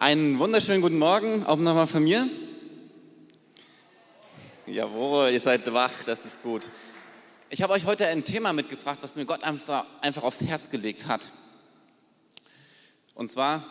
Einen 0.00 0.38
wunderschönen 0.38 0.80
guten 0.80 0.96
Morgen, 0.96 1.44
auch 1.44 1.58
nochmal 1.58 1.86
von 1.86 2.02
mir. 2.02 2.26
Jawohl, 4.66 5.28
ihr 5.28 5.40
seid 5.40 5.70
wach, 5.74 5.92
das 6.04 6.24
ist 6.24 6.42
gut. 6.42 6.70
Ich 7.50 7.60
habe 7.60 7.74
euch 7.74 7.84
heute 7.84 8.06
ein 8.06 8.24
Thema 8.24 8.54
mitgebracht, 8.54 9.00
was 9.02 9.14
mir 9.14 9.26
Gott 9.26 9.44
einfach, 9.44 9.84
aufs 10.22 10.40
Herz 10.40 10.70
gelegt 10.70 11.06
hat. 11.06 11.30
Und 13.14 13.30
zwar, 13.30 13.66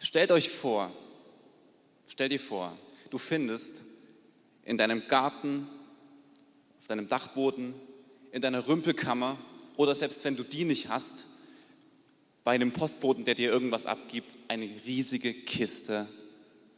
stellt 0.00 0.32
euch 0.32 0.50
vor, 0.50 0.90
stell 2.08 2.28
dir 2.28 2.40
vor, 2.40 2.76
du 3.10 3.18
findest 3.18 3.84
in 4.64 4.76
deinem 4.76 5.06
Garten, 5.06 5.68
auf 6.80 6.88
deinem 6.88 7.08
Dachboden, 7.08 7.72
in 8.32 8.42
deiner 8.42 8.66
Rümpelkammer 8.66 9.38
oder 9.76 9.94
selbst 9.94 10.24
wenn 10.24 10.34
du 10.34 10.42
die 10.42 10.64
nicht 10.64 10.88
hast, 10.88 11.24
bei 12.46 12.52
einem 12.52 12.70
Postboten, 12.70 13.24
der 13.24 13.34
dir 13.34 13.50
irgendwas 13.50 13.86
abgibt, 13.86 14.32
eine 14.46 14.70
riesige 14.86 15.34
Kiste 15.34 16.06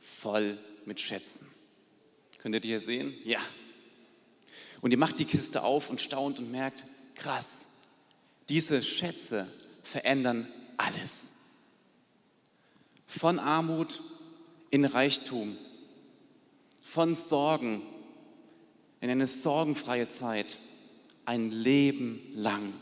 voll 0.00 0.56
mit 0.86 0.98
Schätzen. 0.98 1.46
Könnt 2.38 2.54
ihr 2.54 2.62
die 2.62 2.68
hier 2.68 2.80
sehen? 2.80 3.12
Ja. 3.22 3.40
Und 4.80 4.92
ihr 4.92 4.96
macht 4.96 5.18
die 5.18 5.26
Kiste 5.26 5.62
auf 5.62 5.90
und 5.90 6.00
staunt 6.00 6.38
und 6.38 6.50
merkt, 6.50 6.86
krass, 7.16 7.66
diese 8.48 8.82
Schätze 8.82 9.46
verändern 9.82 10.48
alles. 10.78 11.34
Von 13.06 13.38
Armut 13.38 14.00
in 14.70 14.86
Reichtum, 14.86 15.58
von 16.80 17.14
Sorgen 17.14 17.82
in 19.02 19.10
eine 19.10 19.26
sorgenfreie 19.26 20.08
Zeit, 20.08 20.56
ein 21.26 21.50
Leben 21.50 22.22
lang 22.34 22.72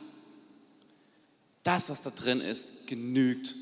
das, 1.67 1.91
was 1.91 2.03
da 2.03 2.11
drin 2.11 2.41
ist, 2.41 2.87
genügt 2.87 3.55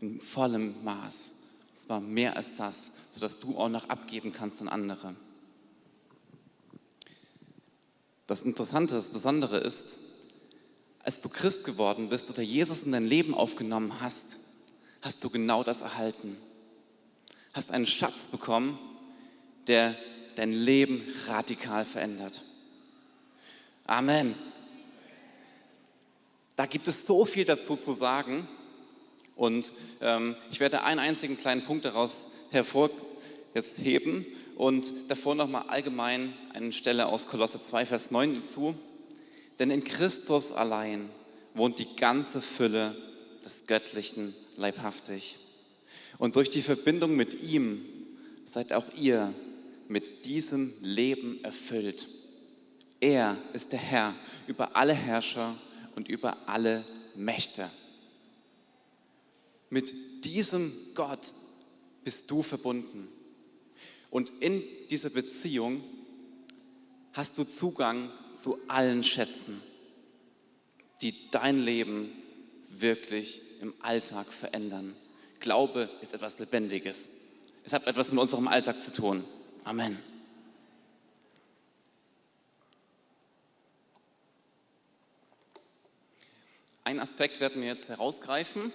in 0.00 0.20
vollem 0.20 0.82
Maß. 0.84 1.32
Und 1.70 1.78
zwar 1.78 2.00
mehr 2.00 2.36
als 2.36 2.56
das, 2.56 2.90
sodass 3.10 3.38
du 3.38 3.56
auch 3.56 3.68
noch 3.68 3.88
abgeben 3.88 4.32
kannst 4.32 4.60
an 4.60 4.68
andere. 4.68 5.14
Das 8.26 8.42
Interessante, 8.42 8.94
das 8.94 9.10
Besondere 9.10 9.58
ist, 9.58 9.98
als 11.04 11.20
du 11.20 11.28
Christ 11.28 11.64
geworden 11.64 12.08
bist 12.08 12.28
oder 12.30 12.42
Jesus 12.42 12.82
in 12.82 12.90
dein 12.90 13.06
Leben 13.06 13.32
aufgenommen 13.32 14.00
hast, 14.00 14.40
hast 15.00 15.22
du 15.22 15.30
genau 15.30 15.62
das 15.62 15.82
erhalten. 15.82 16.36
Hast 17.52 17.70
einen 17.70 17.86
Schatz 17.86 18.26
bekommen, 18.26 18.76
der 19.68 19.96
dein 20.34 20.52
Leben 20.52 21.02
radikal 21.28 21.84
verändert. 21.84 22.42
Amen. 23.86 24.34
Da 26.56 26.64
gibt 26.64 26.88
es 26.88 27.06
so 27.06 27.26
viel 27.26 27.44
dazu 27.44 27.76
zu 27.76 27.92
sagen. 27.92 28.48
Und 29.36 29.72
ähm, 30.00 30.34
ich 30.50 30.58
werde 30.58 30.82
einen 30.82 30.98
einzigen 30.98 31.36
kleinen 31.36 31.62
Punkt 31.62 31.84
daraus 31.84 32.26
hervor 32.50 32.90
jetzt 33.54 33.78
heben 33.78 34.24
und 34.56 35.10
davor 35.10 35.34
nochmal 35.34 35.64
allgemein 35.68 36.32
eine 36.54 36.72
Stelle 36.72 37.06
aus 37.06 37.26
Kolosse 37.26 37.60
2, 37.60 37.86
Vers 37.86 38.10
9 38.10 38.34
dazu. 38.34 38.74
Denn 39.58 39.70
in 39.70 39.84
Christus 39.84 40.52
allein 40.52 41.10
wohnt 41.54 41.78
die 41.78 41.96
ganze 41.96 42.40
Fülle 42.40 42.94
des 43.44 43.66
Göttlichen 43.66 44.34
leibhaftig. 44.56 45.36
Und 46.18 46.36
durch 46.36 46.50
die 46.50 46.62
Verbindung 46.62 47.16
mit 47.16 47.42
ihm 47.42 47.84
seid 48.46 48.72
auch 48.72 48.86
ihr 48.94 49.34
mit 49.88 50.24
diesem 50.24 50.72
Leben 50.80 51.44
erfüllt. 51.44 52.08
Er 53.00 53.36
ist 53.52 53.72
der 53.72 53.78
Herr 53.78 54.14
über 54.46 54.74
alle 54.76 54.94
Herrscher 54.94 55.54
und 55.96 56.06
über 56.06 56.48
alle 56.48 56.84
Mächte. 57.16 57.68
Mit 59.70 60.24
diesem 60.24 60.72
Gott 60.94 61.32
bist 62.04 62.30
du 62.30 62.44
verbunden. 62.44 63.08
Und 64.10 64.30
in 64.40 64.62
dieser 64.90 65.10
Beziehung 65.10 65.82
hast 67.12 67.36
du 67.36 67.44
Zugang 67.44 68.10
zu 68.36 68.58
allen 68.68 69.02
Schätzen, 69.02 69.60
die 71.02 71.30
dein 71.30 71.58
Leben 71.58 72.12
wirklich 72.68 73.40
im 73.60 73.74
Alltag 73.80 74.32
verändern. 74.32 74.94
Glaube 75.40 75.90
ist 76.00 76.14
etwas 76.14 76.38
Lebendiges. 76.38 77.10
Es 77.64 77.72
hat 77.72 77.86
etwas 77.86 78.10
mit 78.12 78.20
unserem 78.20 78.46
Alltag 78.46 78.80
zu 78.80 78.92
tun. 78.92 79.24
Amen. 79.64 79.98
Einen 86.86 87.00
Aspekt 87.00 87.40
werden 87.40 87.62
wir 87.62 87.66
jetzt 87.66 87.88
herausgreifen. 87.88 88.72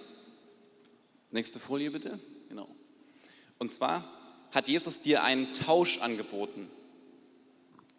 Nächste 1.30 1.58
Folie 1.58 1.90
bitte. 1.90 2.20
Genau. 2.50 2.68
Und 3.56 3.72
zwar 3.72 4.04
hat 4.50 4.68
Jesus 4.68 5.00
dir 5.00 5.22
einen 5.22 5.54
Tausch 5.54 5.96
angeboten. 5.96 6.70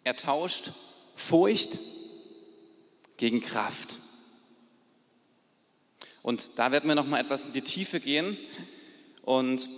Er 0.04 0.16
tauscht 0.16 0.70
Furcht 1.16 1.80
gegen 3.16 3.40
Kraft. 3.40 3.98
Und 6.22 6.60
da 6.60 6.70
werden 6.70 6.86
wir 6.86 6.94
noch 6.94 7.08
mal 7.08 7.18
etwas 7.18 7.46
in 7.46 7.52
die 7.52 7.62
Tiefe 7.62 7.98
gehen. 7.98 8.38
Und 9.22 9.68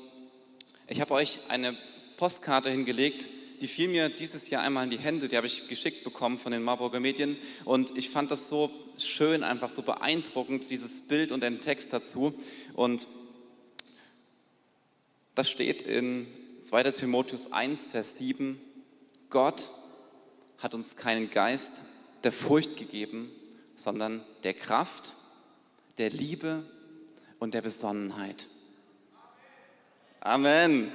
ich 0.87 1.01
habe 1.01 1.15
euch 1.15 1.39
eine 1.49 1.75
Postkarte 2.19 2.69
hingelegt, 2.69 3.27
die 3.61 3.67
fiel 3.67 3.89
mir 3.89 4.09
dieses 4.09 4.49
Jahr 4.51 4.63
einmal 4.63 4.85
in 4.85 4.91
die 4.91 4.99
Hände, 4.99 5.29
die 5.29 5.37
habe 5.37 5.47
ich 5.47 5.69
geschickt 5.69 6.05
bekommen 6.05 6.39
von 6.39 6.53
den 6.53 6.63
Marburger 6.63 7.01
Medien 7.01 7.37
und 7.65 7.97
ich 7.97 8.11
fand 8.11 8.31
das 8.31 8.49
so 8.49 8.71
schön, 8.99 9.43
einfach 9.43 9.71
so 9.71 9.83
beeindruckend, 9.83 10.69
dieses 10.71 11.03
Bild 11.03 11.33
und 11.33 11.41
den 11.41 11.61
Text 11.61 11.93
dazu. 11.93 12.35
Und 12.75 13.07
das 15.35 15.51
steht 15.51 15.83
in 15.83 16.27
2. 16.63 16.93
Timotheus 16.93 17.53
1, 17.53 17.89
Vers 17.89 18.17
7, 18.19 18.61
Gott 19.31 19.69
hat 20.59 20.75
uns 20.75 20.97
keinen 20.97 21.31
Geist 21.31 21.85
der 22.25 22.33
Furcht 22.33 22.77
gegeben, 22.77 23.31
sondern 23.75 24.25
der 24.43 24.55
Kraft, 24.55 25.15
der 25.99 26.11
Liebe 26.11 26.65
und 27.39 27.55
der 27.55 27.63
Besonnenheit. 27.63 28.49
Amen 30.21 30.91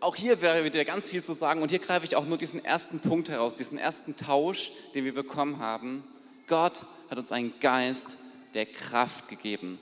auch 0.00 0.16
hier 0.16 0.40
wäre 0.40 0.64
wieder 0.64 0.84
ganz 0.84 1.08
viel 1.08 1.22
zu 1.24 1.34
sagen 1.34 1.62
und 1.62 1.70
hier 1.70 1.78
greife 1.78 2.04
ich 2.04 2.16
auch 2.16 2.26
nur 2.26 2.38
diesen 2.38 2.64
ersten 2.64 3.00
Punkt 3.00 3.28
heraus, 3.28 3.54
diesen 3.54 3.78
ersten 3.78 4.16
Tausch, 4.16 4.72
den 4.94 5.04
wir 5.04 5.14
bekommen 5.14 5.58
haben. 5.58 6.04
Gott 6.46 6.84
hat 7.10 7.18
uns 7.18 7.32
einen 7.32 7.58
Geist 7.60 8.18
der 8.54 8.66
Kraft 8.66 9.28
gegeben. 9.28 9.78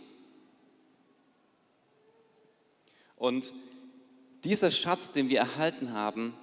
Und 3.16 3.52
dieser 4.44 4.70
Schatz, 4.70 5.12
den 5.12 5.28
wir 5.28 5.38
erhalten 5.41 5.92
haben, 5.92 6.34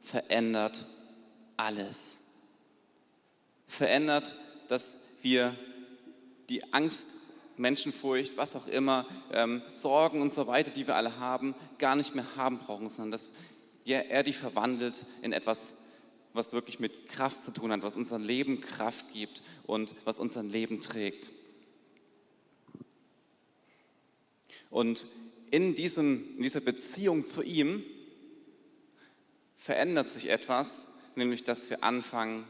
verändert 0.00 0.86
alles. 1.56 2.22
Verändert, 3.66 4.36
dass 4.68 4.98
wir 5.22 5.56
die 6.48 6.72
Angst 6.72 7.06
Menschenfurcht, 7.62 8.36
was 8.36 8.54
auch 8.54 8.66
immer, 8.66 9.06
ähm, 9.32 9.62
Sorgen 9.72 10.20
und 10.20 10.32
so 10.32 10.46
weiter, 10.46 10.70
die 10.70 10.86
wir 10.86 10.96
alle 10.96 11.18
haben, 11.18 11.54
gar 11.78 11.96
nicht 11.96 12.14
mehr 12.14 12.26
haben 12.36 12.58
brauchen, 12.58 12.90
sondern 12.90 13.12
dass 13.12 13.30
er 13.86 14.22
die 14.22 14.34
verwandelt 14.34 15.04
in 15.22 15.32
etwas, 15.32 15.76
was 16.34 16.52
wirklich 16.52 16.78
mit 16.78 17.08
Kraft 17.08 17.42
zu 17.42 17.50
tun 17.50 17.72
hat, 17.72 17.82
was 17.82 17.96
unser 17.96 18.18
Leben 18.18 18.60
Kraft 18.60 19.12
gibt 19.12 19.42
und 19.64 19.94
was 20.04 20.18
unser 20.18 20.42
Leben 20.42 20.80
trägt. 20.80 21.30
Und 24.70 25.06
in, 25.50 25.74
diesem, 25.74 26.36
in 26.36 26.42
dieser 26.42 26.60
Beziehung 26.60 27.26
zu 27.26 27.42
ihm 27.42 27.84
verändert 29.56 30.08
sich 30.10 30.28
etwas, 30.28 30.88
nämlich 31.14 31.44
dass 31.44 31.70
wir 31.70 31.84
anfangen 31.84 32.44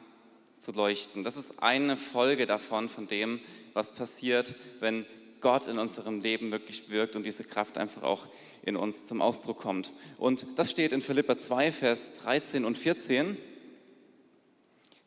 zu 0.63 0.73
leuchten. 0.73 1.25
Das 1.25 1.37
ist 1.37 1.63
eine 1.63 1.97
Folge 1.97 2.47
davon, 2.47 2.89
von 2.89 3.09
dem, 3.09 3.41
was 3.73 3.93
passiert, 3.93 4.55
wenn 4.81 5.05
Gott 5.41 5.67
in 5.67 5.81
unserem 5.81 6.21
Leben 6.21 6.53
wirklich 6.53 6.89
wirkt 6.89 7.17
und 7.17 7.27
diese 7.27 7.43
Kraft 7.43 7.77
einfach 7.77 8.05
auch 8.05 8.27
in 8.63 8.77
uns 8.77 9.09
zum 9.09 9.21
Ausdruck 9.21 9.59
kommt. 9.59 9.93
Und 10.19 10.47
das 10.57 10.71
steht 10.71 10.93
in 10.93 11.03
Philippa 11.03 11.37
2, 11.37 11.73
Vers 11.73 12.15
13 12.15 12.65
und 12.65 12.79
14. 12.79 13.37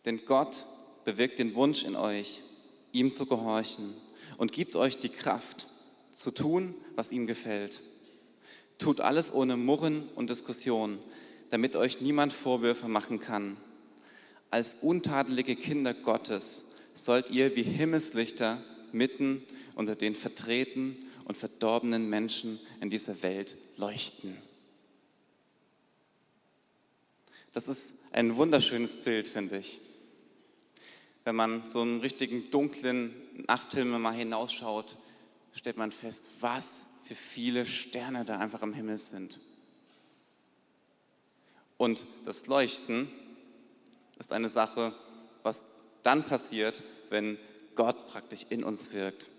Denn 0.03 0.25
Gott 0.25 0.65
bewirkt 1.05 1.39
den 1.39 1.55
Wunsch 1.55 1.83
in 1.83 1.95
euch, 1.95 2.41
ihm 2.91 3.11
zu 3.11 3.25
gehorchen 3.25 3.95
und 4.37 4.51
gibt 4.51 4.75
euch 4.75 4.97
die 4.97 5.09
Kraft 5.09 5.67
zu 6.11 6.31
tun, 6.31 6.75
was 6.95 7.13
ihm 7.13 7.27
gefällt. 7.27 7.81
Tut 8.77 8.99
alles 8.99 9.33
ohne 9.33 9.55
Murren 9.55 10.09
und 10.15 10.29
Diskussion, 10.29 10.99
damit 11.49 11.77
euch 11.77 12.01
niemand 12.01 12.33
Vorwürfe 12.33 12.89
machen 12.89 13.21
kann. 13.21 13.55
Als 14.55 14.77
untadelige 14.81 15.57
Kinder 15.57 15.93
Gottes 15.93 16.63
sollt 16.93 17.29
ihr 17.29 17.57
wie 17.57 17.63
Himmelslichter 17.63 18.63
mitten 18.93 19.43
unter 19.75 19.95
den 19.95 20.15
vertreten 20.15 20.95
und 21.25 21.35
verdorbenen 21.35 22.09
Menschen 22.09 22.61
in 22.79 22.89
dieser 22.89 23.21
Welt 23.21 23.57
leuchten. 23.75 24.37
Das 27.51 27.67
ist 27.67 27.95
ein 28.13 28.37
wunderschönes 28.37 28.95
Bild, 28.95 29.27
finde 29.27 29.57
ich. 29.57 29.81
Wenn 31.25 31.35
man 31.35 31.67
so 31.67 31.81
einen 31.81 31.99
richtigen 31.99 32.49
dunklen 32.49 33.13
Nachthimmel 33.49 33.99
mal 33.99 34.13
hinausschaut, 34.13 34.95
stellt 35.51 35.75
man 35.75 35.91
fest, 35.91 36.29
was 36.39 36.87
wie 37.09 37.15
viele 37.15 37.65
Sterne 37.65 38.23
da 38.23 38.37
einfach 38.37 38.61
am 38.61 38.71
Himmel 38.71 38.99
sind. 38.99 39.41
Und 41.75 42.07
das 42.23 42.47
Leuchten 42.47 43.09
ist 44.19 44.31
eine 44.31 44.49
Sache, 44.49 44.93
was 45.43 45.65
dann 46.03 46.23
passiert, 46.23 46.83
wenn 47.09 47.37
Gott 47.75 48.07
praktisch 48.07 48.45
in 48.49 48.63
uns 48.63 48.93
wirkt. 48.93 49.29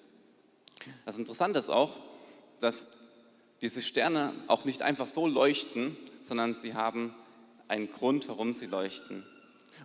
Das 1.04 1.18
Interessante 1.18 1.58
ist 1.58 1.70
auch, 1.70 1.96
dass 2.60 2.86
diese 3.62 3.82
Sterne 3.82 4.32
auch 4.46 4.64
nicht 4.64 4.82
einfach 4.82 5.06
so 5.06 5.26
leuchten, 5.26 5.96
sondern 6.22 6.54
sie 6.54 6.74
haben 6.74 7.14
einen 7.68 7.90
Grund, 7.90 8.28
warum 8.28 8.52
sie 8.52 8.66
leuchten. 8.66 9.24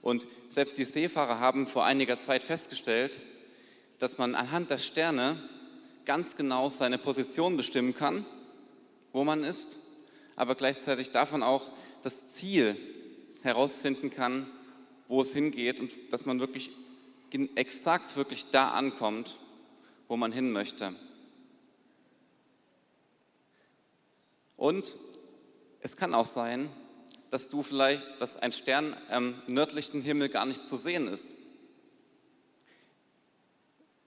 Und 0.01 0.27
selbst 0.49 0.77
die 0.77 0.85
Seefahrer 0.85 1.39
haben 1.39 1.67
vor 1.67 1.85
einiger 1.85 2.19
Zeit 2.19 2.43
festgestellt, 2.43 3.19
dass 3.99 4.17
man 4.17 4.35
anhand 4.35 4.69
der 4.69 4.77
Sterne 4.77 5.37
ganz 6.05 6.35
genau 6.35 6.69
seine 6.69 6.97
Position 6.97 7.55
bestimmen 7.55 7.95
kann, 7.95 8.25
wo 9.13 9.23
man 9.23 9.43
ist, 9.43 9.79
aber 10.35 10.55
gleichzeitig 10.55 11.11
davon 11.11 11.43
auch 11.43 11.69
das 12.01 12.29
Ziel 12.29 12.75
herausfinden 13.43 14.09
kann, 14.09 14.47
wo 15.11 15.19
es 15.21 15.33
hingeht 15.33 15.81
und 15.81 15.93
dass 16.09 16.25
man 16.25 16.39
wirklich 16.39 16.71
exakt 17.55 18.15
wirklich 18.15 18.45
da 18.45 18.71
ankommt, 18.71 19.37
wo 20.07 20.15
man 20.15 20.31
hin 20.31 20.53
möchte. 20.53 20.95
Und 24.55 24.95
es 25.81 25.97
kann 25.97 26.13
auch 26.13 26.25
sein, 26.25 26.69
dass 27.29 27.49
du 27.49 27.61
vielleicht, 27.61 28.05
dass 28.21 28.37
ein 28.37 28.53
Stern 28.53 28.95
am 29.09 29.41
nördlichen 29.47 30.01
Himmel 30.01 30.29
gar 30.29 30.45
nicht 30.45 30.65
zu 30.65 30.77
sehen 30.77 31.09
ist. 31.09 31.35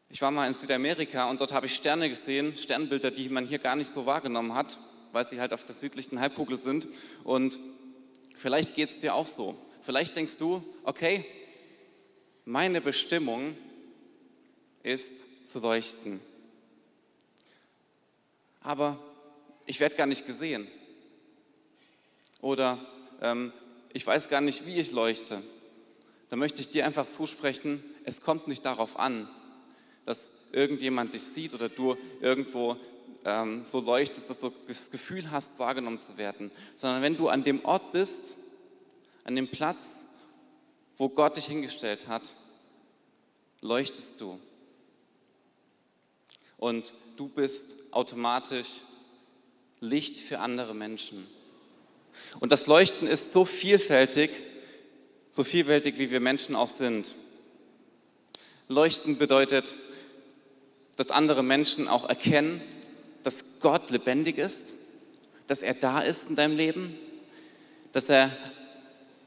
Ich 0.08 0.22
war 0.22 0.30
mal 0.30 0.46
in 0.46 0.54
Südamerika 0.54 1.28
und 1.28 1.38
dort 1.40 1.52
habe 1.52 1.66
ich 1.66 1.74
Sterne 1.74 2.08
gesehen, 2.08 2.56
Sternbilder, 2.56 3.10
die 3.10 3.28
man 3.28 3.46
hier 3.46 3.58
gar 3.58 3.76
nicht 3.76 3.88
so 3.88 4.06
wahrgenommen 4.06 4.54
hat, 4.54 4.78
weil 5.12 5.26
sie 5.26 5.38
halt 5.38 5.52
auf 5.52 5.64
der 5.64 5.74
südlichen 5.74 6.18
Halbkugel 6.18 6.56
sind. 6.56 6.88
Und 7.24 7.58
vielleicht 8.36 8.74
geht 8.74 8.88
es 8.88 9.00
dir 9.00 9.14
auch 9.14 9.26
so. 9.26 9.58
Vielleicht 9.84 10.16
denkst 10.16 10.38
du, 10.38 10.64
okay, 10.82 11.26
meine 12.46 12.81
Bestimmung 12.81 13.54
ist 14.82 15.46
zu 15.46 15.58
leuchten. 15.58 16.20
Aber 18.62 18.98
ich 19.66 19.81
werde 19.81 19.94
gar 19.94 20.06
nicht 20.06 20.26
gesehen. 20.26 20.66
Oder 22.40 22.78
ähm, 23.20 23.52
ich 23.92 24.06
weiß 24.06 24.31
gar 24.31 24.40
nicht, 24.40 24.64
wie 24.64 24.81
ich 24.81 24.90
leuchte. 24.90 25.42
Da 26.31 26.36
möchte 26.36 26.62
ich 26.62 26.70
dir 26.70 26.86
einfach 26.86 27.06
zusprechen, 27.06 27.84
es 28.04 28.22
kommt 28.22 28.48
nicht 28.48 28.64
darauf 28.64 28.98
an, 28.98 29.28
dass 30.06 30.31
irgendjemand 30.50 31.12
dich 31.12 31.25
sieht 31.25 31.52
oder 31.52 31.69
du 31.69 31.98
irgendwo 32.22 32.78
ähm, 33.26 33.64
so 33.64 33.81
leuchtest, 33.81 34.31
dass 34.31 34.40
du 34.40 34.50
das 34.66 34.90
Gefühl 34.90 35.31
hast, 35.31 35.58
wahrgenommen 35.58 35.98
zu 35.98 36.16
werden, 36.16 36.50
sondern 36.75 37.02
wenn 37.02 37.19
du 37.19 37.28
an 37.28 37.44
dem 37.44 37.62
Ort 37.66 37.92
bist, 37.92 38.38
an 39.24 39.34
dem 39.34 39.48
Platz, 39.48 40.04
wo 40.98 41.08
Gott 41.08 41.36
dich 41.36 41.46
hingestellt 41.46 42.06
hat, 42.08 42.32
leuchtest 43.60 44.20
du. 44.20 44.38
Und 46.58 46.94
du 47.16 47.28
bist 47.28 47.74
automatisch 47.90 48.82
Licht 49.80 50.18
für 50.18 50.38
andere 50.38 50.74
Menschen. 50.74 51.26
Und 52.40 52.52
das 52.52 52.66
Leuchten 52.66 53.08
ist 53.08 53.32
so 53.32 53.44
vielfältig, 53.44 54.30
so 55.30 55.42
vielfältig, 55.42 55.98
wie 55.98 56.10
wir 56.10 56.20
Menschen 56.20 56.54
auch 56.54 56.68
sind. 56.68 57.14
Leuchten 58.68 59.18
bedeutet, 59.18 59.74
dass 60.96 61.10
andere 61.10 61.42
Menschen 61.42 61.88
auch 61.88 62.08
erkennen, 62.08 62.62
dass 63.22 63.44
Gott 63.60 63.90
lebendig 63.90 64.38
ist, 64.38 64.74
dass 65.46 65.62
er 65.62 65.74
da 65.74 66.00
ist 66.00 66.28
in 66.28 66.36
deinem 66.36 66.56
Leben, 66.56 66.96
dass 67.92 68.08
er 68.08 68.30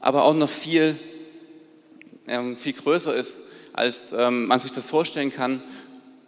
aber 0.00 0.24
auch 0.24 0.34
noch 0.34 0.48
viel, 0.48 0.96
ähm, 2.26 2.56
viel 2.56 2.72
größer 2.72 3.14
ist, 3.14 3.42
als 3.72 4.12
ähm, 4.12 4.46
man 4.46 4.58
sich 4.58 4.72
das 4.72 4.88
vorstellen 4.88 5.32
kann. 5.32 5.62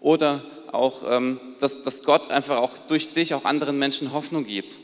Oder 0.01 0.43
auch, 0.73 1.03
ähm, 1.09 1.41
dass, 1.59 1.83
dass 1.83 2.03
Gott 2.03 2.31
einfach 2.31 2.57
auch 2.57 2.79
durch 2.79 3.13
dich 3.13 3.35
auch 3.35 3.45
anderen 3.45 3.79
Menschen 3.79 4.13
Hoffnung 4.13 4.45
gibt. 4.47 4.81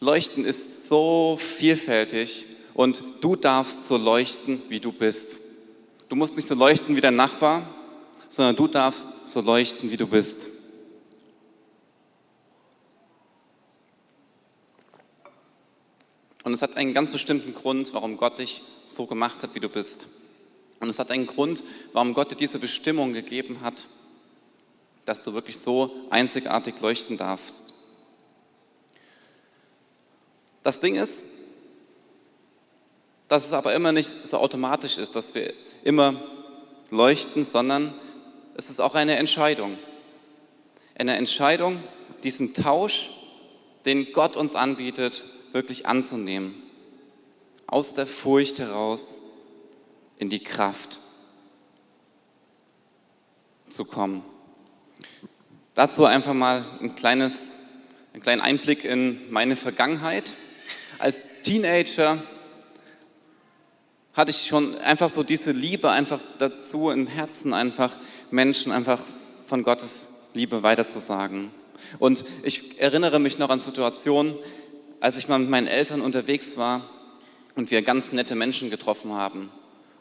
Leuchten 0.00 0.44
ist 0.44 0.88
so 0.88 1.38
vielfältig 1.40 2.46
und 2.74 3.02
du 3.20 3.36
darfst 3.36 3.88
so 3.88 3.96
leuchten, 3.96 4.62
wie 4.68 4.80
du 4.80 4.92
bist. 4.92 5.40
Du 6.08 6.16
musst 6.16 6.36
nicht 6.36 6.48
so 6.48 6.54
leuchten 6.54 6.96
wie 6.96 7.00
dein 7.00 7.16
Nachbar, 7.16 7.62
sondern 8.28 8.56
du 8.56 8.68
darfst 8.68 9.28
so 9.28 9.40
leuchten, 9.40 9.90
wie 9.90 9.96
du 9.96 10.06
bist. 10.06 10.50
Und 16.48 16.54
es 16.54 16.62
hat 16.62 16.78
einen 16.78 16.94
ganz 16.94 17.12
bestimmten 17.12 17.54
Grund, 17.54 17.92
warum 17.92 18.16
Gott 18.16 18.38
dich 18.38 18.62
so 18.86 19.04
gemacht 19.04 19.42
hat, 19.42 19.54
wie 19.54 19.60
du 19.60 19.68
bist. 19.68 20.08
Und 20.80 20.88
es 20.88 20.98
hat 20.98 21.10
einen 21.10 21.26
Grund, 21.26 21.62
warum 21.92 22.14
Gott 22.14 22.30
dir 22.30 22.36
diese 22.36 22.58
Bestimmung 22.58 23.12
gegeben 23.12 23.60
hat, 23.60 23.86
dass 25.04 25.22
du 25.24 25.34
wirklich 25.34 25.58
so 25.58 25.94
einzigartig 26.08 26.80
leuchten 26.80 27.18
darfst. 27.18 27.74
Das 30.62 30.80
Ding 30.80 30.94
ist, 30.94 31.26
dass 33.28 33.44
es 33.44 33.52
aber 33.52 33.74
immer 33.74 33.92
nicht 33.92 34.26
so 34.26 34.38
automatisch 34.38 34.96
ist, 34.96 35.16
dass 35.16 35.34
wir 35.34 35.52
immer 35.84 36.14
leuchten, 36.88 37.44
sondern 37.44 37.92
es 38.54 38.70
ist 38.70 38.80
auch 38.80 38.94
eine 38.94 39.16
Entscheidung. 39.16 39.76
Eine 40.94 41.16
Entscheidung, 41.16 41.84
diesen 42.24 42.54
Tausch, 42.54 43.10
den 43.84 44.14
Gott 44.14 44.34
uns 44.34 44.54
anbietet, 44.54 45.26
wirklich 45.58 45.86
anzunehmen. 45.86 46.54
Aus 47.66 47.92
der 47.92 48.06
Furcht 48.06 48.60
heraus 48.60 49.18
in 50.16 50.30
die 50.30 50.38
Kraft 50.38 51.00
zu 53.68 53.84
kommen. 53.84 54.22
Dazu 55.74 56.04
einfach 56.04 56.32
mal 56.32 56.64
ein 56.80 56.94
kleines, 56.94 57.56
einen 58.12 58.22
kleinen 58.22 58.40
Einblick 58.40 58.84
in 58.84 59.20
meine 59.32 59.56
Vergangenheit. 59.56 60.34
Als 61.00 61.28
Teenager 61.42 62.22
hatte 64.14 64.30
ich 64.30 64.46
schon 64.46 64.78
einfach 64.78 65.08
so 65.08 65.24
diese 65.24 65.50
Liebe 65.50 65.90
einfach 65.90 66.20
dazu 66.38 66.90
im 66.90 67.08
Herzen 67.08 67.52
einfach 67.52 67.96
Menschen 68.30 68.70
einfach 68.70 69.02
von 69.48 69.64
Gottes 69.64 70.08
Liebe 70.34 70.62
weiterzusagen. 70.62 71.50
Und 71.98 72.24
ich 72.44 72.80
erinnere 72.80 73.18
mich 73.18 73.38
noch 73.38 73.50
an 73.50 73.60
Situationen, 73.60 74.36
als 75.00 75.18
ich 75.18 75.28
mal 75.28 75.38
mit 75.38 75.50
meinen 75.50 75.66
Eltern 75.66 76.00
unterwegs 76.00 76.56
war 76.56 76.88
und 77.54 77.70
wir 77.70 77.82
ganz 77.82 78.12
nette 78.12 78.34
Menschen 78.34 78.70
getroffen 78.70 79.12
haben. 79.12 79.50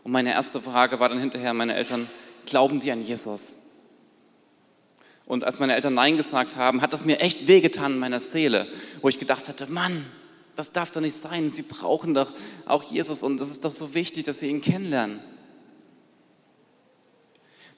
Und 0.03 0.11
meine 0.11 0.31
erste 0.31 0.61
Frage 0.61 0.99
war 0.99 1.09
dann 1.09 1.19
hinterher, 1.19 1.53
meine 1.53 1.75
Eltern, 1.75 2.09
glauben 2.45 2.79
die 2.79 2.91
an 2.91 3.03
Jesus? 3.03 3.59
Und 5.25 5.43
als 5.43 5.59
meine 5.59 5.75
Eltern 5.75 5.93
Nein 5.93 6.15
gesagt 6.15 6.55
haben, 6.55 6.81
hat 6.81 6.93
das 6.93 7.03
mir 7.03 7.19
echt 7.19 7.47
wehgetan 7.47 7.93
in 7.93 7.99
meiner 7.99 8.21
Seele, 8.21 8.65
wo 9.01 9.09
ich 9.09 9.19
gedacht 9.19 9.49
hatte, 9.49 9.67
Mann, 9.67 10.05
das 10.55 10.71
darf 10.71 10.89
doch 10.91 11.01
nicht 11.01 11.15
sein. 11.15 11.49
Sie 11.49 11.61
brauchen 11.61 12.13
doch 12.13 12.31
auch 12.65 12.83
Jesus 12.83 13.21
und 13.21 13.39
es 13.39 13.51
ist 13.51 13.65
doch 13.65 13.71
so 13.71 13.93
wichtig, 13.93 14.25
dass 14.25 14.39
sie 14.39 14.47
ihn 14.47 14.61
kennenlernen. 14.61 15.19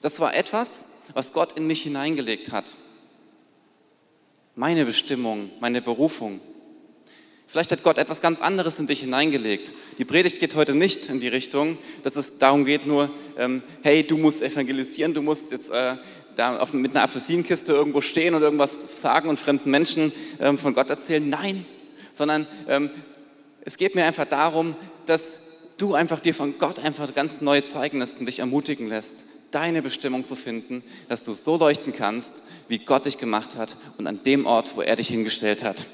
Das 0.00 0.20
war 0.20 0.34
etwas, 0.34 0.84
was 1.12 1.32
Gott 1.32 1.52
in 1.52 1.66
mich 1.66 1.82
hineingelegt 1.82 2.52
hat. 2.52 2.74
Meine 4.54 4.86
Bestimmung, 4.86 5.50
meine 5.60 5.82
Berufung. 5.82 6.40
Vielleicht 7.50 7.72
hat 7.72 7.82
Gott 7.82 7.98
etwas 7.98 8.20
ganz 8.20 8.40
anderes 8.40 8.78
in 8.78 8.86
dich 8.86 9.00
hineingelegt. 9.00 9.72
Die 9.98 10.04
Predigt 10.04 10.38
geht 10.38 10.54
heute 10.54 10.72
nicht 10.72 11.10
in 11.10 11.18
die 11.18 11.26
Richtung, 11.26 11.78
dass 12.04 12.14
es 12.14 12.38
darum 12.38 12.64
geht, 12.64 12.86
nur, 12.86 13.10
ähm, 13.36 13.62
hey, 13.82 14.06
du 14.06 14.16
musst 14.16 14.40
evangelisieren, 14.40 15.14
du 15.14 15.20
musst 15.20 15.50
jetzt 15.50 15.68
äh, 15.68 15.96
da 16.36 16.58
auf, 16.58 16.72
mit 16.72 16.92
einer 16.92 17.02
Apfelsinenkiste 17.02 17.72
irgendwo 17.72 18.02
stehen 18.02 18.36
und 18.36 18.42
irgendwas 18.42 19.00
sagen 19.00 19.28
und 19.28 19.40
fremden 19.40 19.68
Menschen 19.68 20.12
ähm, 20.38 20.58
von 20.58 20.74
Gott 20.74 20.90
erzählen. 20.90 21.28
Nein, 21.28 21.66
sondern 22.12 22.46
ähm, 22.68 22.88
es 23.62 23.76
geht 23.76 23.96
mir 23.96 24.04
einfach 24.04 24.26
darum, 24.26 24.76
dass 25.06 25.40
du 25.76 25.94
einfach 25.94 26.20
dir 26.20 26.34
von 26.34 26.56
Gott 26.56 26.78
einfach 26.78 27.12
ganz 27.16 27.40
neu 27.40 27.62
zeigen 27.62 27.98
lässt 27.98 28.20
und 28.20 28.26
dich 28.26 28.38
ermutigen 28.38 28.86
lässt, 28.86 29.24
deine 29.50 29.82
Bestimmung 29.82 30.24
zu 30.24 30.36
finden, 30.36 30.84
dass 31.08 31.24
du 31.24 31.32
so 31.32 31.56
leuchten 31.56 31.92
kannst, 31.92 32.44
wie 32.68 32.78
Gott 32.78 33.06
dich 33.06 33.18
gemacht 33.18 33.56
hat 33.56 33.76
und 33.98 34.06
an 34.06 34.22
dem 34.22 34.46
Ort, 34.46 34.76
wo 34.76 34.82
er 34.82 34.94
dich 34.94 35.08
hingestellt 35.08 35.64
hat. 35.64 35.84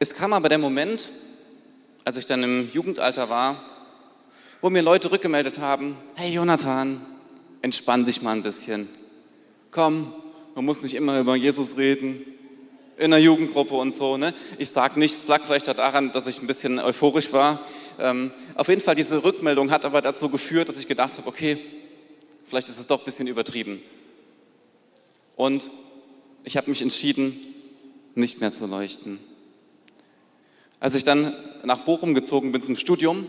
Es 0.00 0.14
kam 0.14 0.32
aber 0.32 0.48
der 0.48 0.58
Moment, 0.58 1.10
als 2.04 2.16
ich 2.16 2.26
dann 2.26 2.44
im 2.44 2.70
Jugendalter 2.72 3.28
war, 3.28 3.64
wo 4.60 4.70
mir 4.70 4.82
Leute 4.82 5.10
rückgemeldet 5.10 5.58
haben, 5.58 5.96
hey 6.14 6.32
Jonathan, 6.32 7.04
entspann 7.62 8.04
dich 8.04 8.22
mal 8.22 8.32
ein 8.36 8.44
bisschen. 8.44 8.88
Komm, 9.72 10.12
man 10.54 10.64
muss 10.64 10.82
nicht 10.82 10.94
immer 10.94 11.18
über 11.18 11.34
Jesus 11.34 11.76
reden, 11.76 12.24
in 12.96 13.10
der 13.10 13.20
Jugendgruppe 13.20 13.74
und 13.74 13.92
so. 13.92 14.16
Ne? 14.16 14.34
Ich 14.58 14.70
sage 14.70 15.00
nicht, 15.00 15.26
lag 15.26 15.44
vielleicht 15.44 15.66
daran, 15.66 16.12
dass 16.12 16.28
ich 16.28 16.40
ein 16.40 16.46
bisschen 16.46 16.78
euphorisch 16.78 17.32
war. 17.32 17.64
Ähm, 17.98 18.30
auf 18.54 18.68
jeden 18.68 18.80
Fall, 18.80 18.94
diese 18.94 19.24
Rückmeldung 19.24 19.72
hat 19.72 19.84
aber 19.84 20.00
dazu 20.00 20.28
geführt, 20.28 20.68
dass 20.68 20.78
ich 20.78 20.86
gedacht 20.86 21.18
habe, 21.18 21.28
okay, 21.28 21.58
vielleicht 22.44 22.68
ist 22.68 22.78
es 22.78 22.86
doch 22.86 23.00
ein 23.00 23.04
bisschen 23.04 23.26
übertrieben. 23.26 23.82
Und 25.34 25.70
ich 26.44 26.56
habe 26.56 26.70
mich 26.70 26.82
entschieden, 26.82 27.36
nicht 28.14 28.40
mehr 28.40 28.52
zu 28.52 28.66
leuchten. 28.66 29.18
Als 30.80 30.94
ich 30.94 31.04
dann 31.04 31.34
nach 31.64 31.80
Bochum 31.80 32.14
gezogen 32.14 32.52
bin 32.52 32.62
zum 32.62 32.76
Studium, 32.76 33.26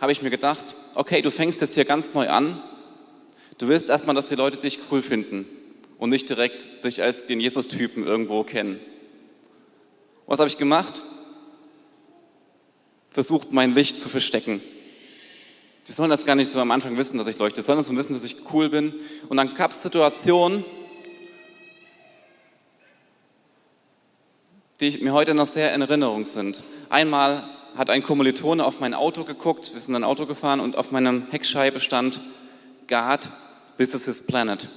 habe 0.00 0.12
ich 0.12 0.22
mir 0.22 0.30
gedacht, 0.30 0.74
okay, 0.94 1.20
du 1.20 1.30
fängst 1.30 1.60
jetzt 1.60 1.74
hier 1.74 1.84
ganz 1.84 2.14
neu 2.14 2.28
an. 2.28 2.60
Du 3.58 3.68
willst 3.68 3.90
erstmal, 3.90 4.14
dass 4.14 4.28
die 4.28 4.34
Leute 4.34 4.56
dich 4.56 4.78
cool 4.90 5.02
finden 5.02 5.46
und 5.98 6.08
nicht 6.08 6.28
direkt 6.28 6.84
dich 6.84 7.02
als 7.02 7.26
den 7.26 7.40
Jesus-Typen 7.40 8.06
irgendwo 8.06 8.42
kennen. 8.42 8.80
Was 10.26 10.38
habe 10.38 10.48
ich 10.48 10.56
gemacht? 10.56 11.02
Versucht, 13.10 13.52
mein 13.52 13.74
Licht 13.74 14.00
zu 14.00 14.08
verstecken. 14.08 14.62
Die 15.86 15.92
sollen 15.92 16.08
das 16.08 16.24
gar 16.24 16.36
nicht 16.36 16.48
so 16.48 16.60
am 16.60 16.70
Anfang 16.70 16.96
wissen, 16.96 17.18
dass 17.18 17.26
ich 17.26 17.38
leuchte. 17.38 17.60
Die 17.60 17.64
sollen 17.64 17.78
das 17.78 17.88
so 17.88 17.96
wissen, 17.96 18.14
dass 18.14 18.24
ich 18.24 18.36
cool 18.52 18.70
bin. 18.70 18.94
Und 19.28 19.36
dann 19.36 19.54
gab 19.54 19.72
es 19.72 19.82
Situationen, 19.82 20.64
die 24.80 24.98
mir 24.98 25.12
heute 25.12 25.34
noch 25.34 25.46
sehr 25.46 25.74
in 25.74 25.82
Erinnerung 25.82 26.24
sind. 26.24 26.64
Einmal 26.88 27.44
hat 27.76 27.90
ein 27.90 28.02
Kommilitone 28.02 28.64
auf 28.64 28.80
mein 28.80 28.94
Auto 28.94 29.24
geguckt, 29.24 29.72
wir 29.74 29.80
sind 29.80 29.94
ein 29.94 30.04
Auto 30.04 30.26
gefahren 30.26 30.60
und 30.60 30.76
auf 30.76 30.90
meiner 30.90 31.22
Heckscheibe 31.30 31.80
stand, 31.80 32.20
God, 32.88 33.28
this 33.76 33.94
is 33.94 34.06
his 34.06 34.22
planet. 34.22 34.68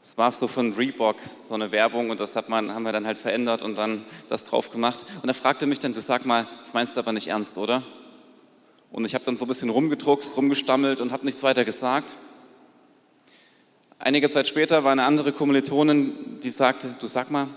Das 0.00 0.18
war 0.18 0.32
so 0.32 0.48
von 0.48 0.72
Reebok, 0.72 1.16
so 1.22 1.54
eine 1.54 1.70
Werbung 1.70 2.10
und 2.10 2.18
das 2.18 2.34
hat 2.34 2.48
man, 2.48 2.74
haben 2.74 2.82
wir 2.82 2.92
dann 2.92 3.06
halt 3.06 3.18
verändert 3.18 3.62
und 3.62 3.78
dann 3.78 4.04
das 4.28 4.44
drauf 4.44 4.70
gemacht. 4.70 5.06
Und 5.22 5.28
er 5.28 5.34
fragte 5.34 5.66
mich 5.66 5.78
dann, 5.78 5.94
du 5.94 6.00
sag 6.00 6.26
mal, 6.26 6.48
das 6.58 6.74
meinst 6.74 6.96
du 6.96 7.00
aber 7.00 7.12
nicht 7.12 7.28
ernst, 7.28 7.58
oder? 7.58 7.82
Und 8.90 9.04
ich 9.04 9.14
habe 9.14 9.24
dann 9.24 9.36
so 9.36 9.44
ein 9.44 9.48
bisschen 9.48 9.70
rumgedruckst, 9.70 10.36
rumgestammelt 10.36 11.00
und 11.00 11.12
habe 11.12 11.24
nichts 11.24 11.42
weiter 11.42 11.64
gesagt. 11.64 12.16
Einige 13.98 14.30
Zeit 14.30 14.48
später 14.48 14.82
war 14.82 14.92
eine 14.92 15.04
andere 15.04 15.32
Kommilitonin, 15.32 16.40
die 16.42 16.50
sagte, 16.50 16.94
du 16.98 17.06
sag 17.06 17.30
mal, 17.30 17.48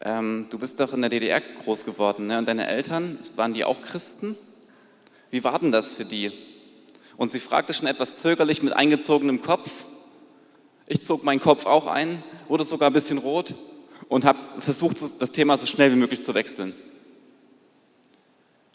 ähm, 0.00 0.46
du 0.50 0.58
bist 0.58 0.80
doch 0.80 0.94
in 0.94 1.02
der 1.02 1.10
DDR 1.10 1.40
groß 1.40 1.84
geworden 1.84 2.26
ne? 2.26 2.38
und 2.38 2.48
deine 2.48 2.66
Eltern, 2.66 3.18
waren 3.36 3.52
die 3.52 3.64
auch 3.64 3.82
Christen? 3.82 4.36
Wie 5.30 5.44
war 5.44 5.58
denn 5.58 5.72
das 5.72 5.94
für 5.94 6.04
die? 6.04 6.32
Und 7.16 7.30
sie 7.30 7.40
fragte 7.40 7.74
schon 7.74 7.86
etwas 7.86 8.20
zögerlich 8.20 8.62
mit 8.62 8.72
eingezogenem 8.72 9.42
Kopf. 9.42 9.70
Ich 10.86 11.02
zog 11.02 11.22
meinen 11.22 11.40
Kopf 11.40 11.66
auch 11.66 11.86
ein, 11.86 12.22
wurde 12.48 12.64
sogar 12.64 12.88
ein 12.88 12.94
bisschen 12.94 13.18
rot 13.18 13.54
und 14.08 14.24
habe 14.24 14.38
versucht, 14.58 14.96
das 15.20 15.30
Thema 15.30 15.56
so 15.58 15.66
schnell 15.66 15.92
wie 15.92 15.96
möglich 15.96 16.24
zu 16.24 16.34
wechseln. 16.34 16.74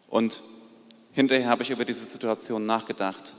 Und 0.08 0.42
hinterher 1.12 1.50
habe 1.50 1.64
ich 1.64 1.72
über 1.72 1.86
diese 1.86 2.06
Situation 2.06 2.66
nachgedacht 2.66 3.34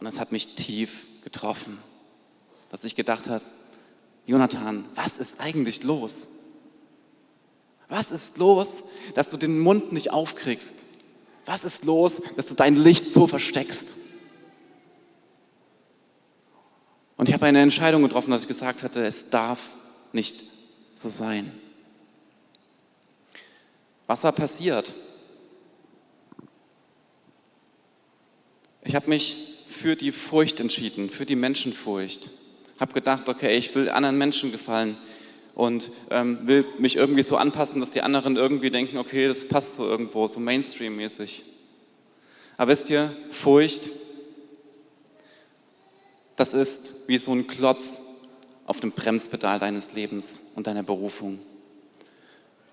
und 0.00 0.06
es 0.06 0.18
hat 0.18 0.32
mich 0.32 0.54
tief 0.56 1.06
getroffen, 1.22 1.78
dass 2.70 2.84
ich 2.84 2.96
gedacht 2.96 3.30
habe, 3.30 3.44
Jonathan, 4.26 4.84
was 4.94 5.16
ist 5.16 5.40
eigentlich 5.40 5.82
los? 5.84 6.28
Was 7.88 8.10
ist 8.10 8.38
los, 8.38 8.84
dass 9.14 9.30
du 9.30 9.36
den 9.36 9.58
Mund 9.60 9.92
nicht 9.92 10.10
aufkriegst? 10.10 10.74
Was 11.46 11.64
ist 11.64 11.84
los, 11.84 12.22
dass 12.36 12.46
du 12.46 12.54
dein 12.54 12.76
Licht 12.76 13.12
so 13.12 13.26
versteckst? 13.26 13.96
Und 17.16 17.28
ich 17.28 17.34
habe 17.34 17.46
eine 17.46 17.60
Entscheidung 17.60 18.02
getroffen, 18.02 18.30
dass 18.30 18.42
ich 18.42 18.48
gesagt 18.48 18.82
hatte, 18.82 19.04
es 19.04 19.30
darf 19.30 19.60
nicht 20.12 20.44
so 20.94 21.08
sein. 21.08 21.52
Was 24.06 24.24
war 24.24 24.32
passiert? 24.32 24.94
Ich 28.82 28.94
habe 28.94 29.08
mich 29.08 29.64
für 29.68 29.96
die 29.96 30.12
Furcht 30.12 30.60
entschieden, 30.60 31.08
für 31.08 31.24
die 31.24 31.36
Menschenfurcht. 31.36 32.30
Habe 32.78 32.92
gedacht, 32.92 33.28
okay, 33.28 33.56
ich 33.56 33.74
will 33.74 33.88
anderen 33.88 34.18
Menschen 34.18 34.52
gefallen 34.52 34.96
und 35.54 35.90
ähm, 36.10 36.38
will 36.44 36.64
mich 36.78 36.96
irgendwie 36.96 37.22
so 37.22 37.36
anpassen, 37.36 37.80
dass 37.80 37.92
die 37.92 38.02
anderen 38.02 38.36
irgendwie 38.36 38.70
denken, 38.70 38.98
okay, 38.98 39.28
das 39.28 39.46
passt 39.46 39.74
so 39.74 39.84
irgendwo, 39.84 40.26
so 40.26 40.40
Mainstream-mäßig. 40.40 41.44
Aber 42.56 42.72
wisst 42.72 42.90
ihr, 42.90 43.14
Furcht, 43.30 43.90
das 46.36 46.54
ist 46.54 46.94
wie 47.06 47.18
so 47.18 47.32
ein 47.32 47.46
Klotz 47.46 48.02
auf 48.66 48.80
dem 48.80 48.92
Bremspedal 48.92 49.58
deines 49.58 49.92
Lebens 49.92 50.42
und 50.54 50.66
deiner 50.66 50.82
Berufung. 50.82 51.38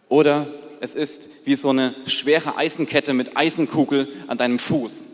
Oder 0.10 0.48
es 0.80 0.96
ist 0.96 1.30
wie 1.46 1.56
so 1.56 1.70
eine 1.70 1.94
schwere 2.06 2.58
Eisenkette 2.58 3.14
mit 3.14 3.38
Eisenkugel 3.38 4.08
an 4.28 4.38
deinem 4.38 4.58
Fuß. 4.58 5.08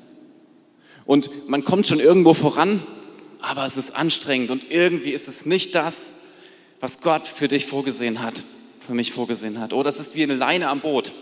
Und 1.06 1.50
man 1.50 1.66
kommt 1.66 1.88
schon 1.88 2.00
irgendwo 2.00 2.34
voran, 2.34 2.86
aber 3.42 3.66
es 3.66 3.78
ist 3.78 3.96
anstrengend 3.96 4.52
und 4.52 4.72
irgendwie 4.72 5.12
ist 5.12 5.28
es 5.28 5.46
nicht 5.46 5.76
das, 5.76 6.16
was 6.80 7.02
Gott 7.02 7.28
für 7.28 7.48
dich 7.48 7.66
vorgesehen 7.66 8.22
hat, 8.22 8.44
für 8.86 8.94
mich 8.94 9.12
vorgesehen 9.12 9.60
hat. 9.60 9.74
Oder 9.74 9.90
es 9.90 10.00
ist 10.00 10.16
wie 10.16 10.24
eine 10.24 10.36
Leine 10.36 10.70
am 10.70 10.82
Boot. 10.82 11.14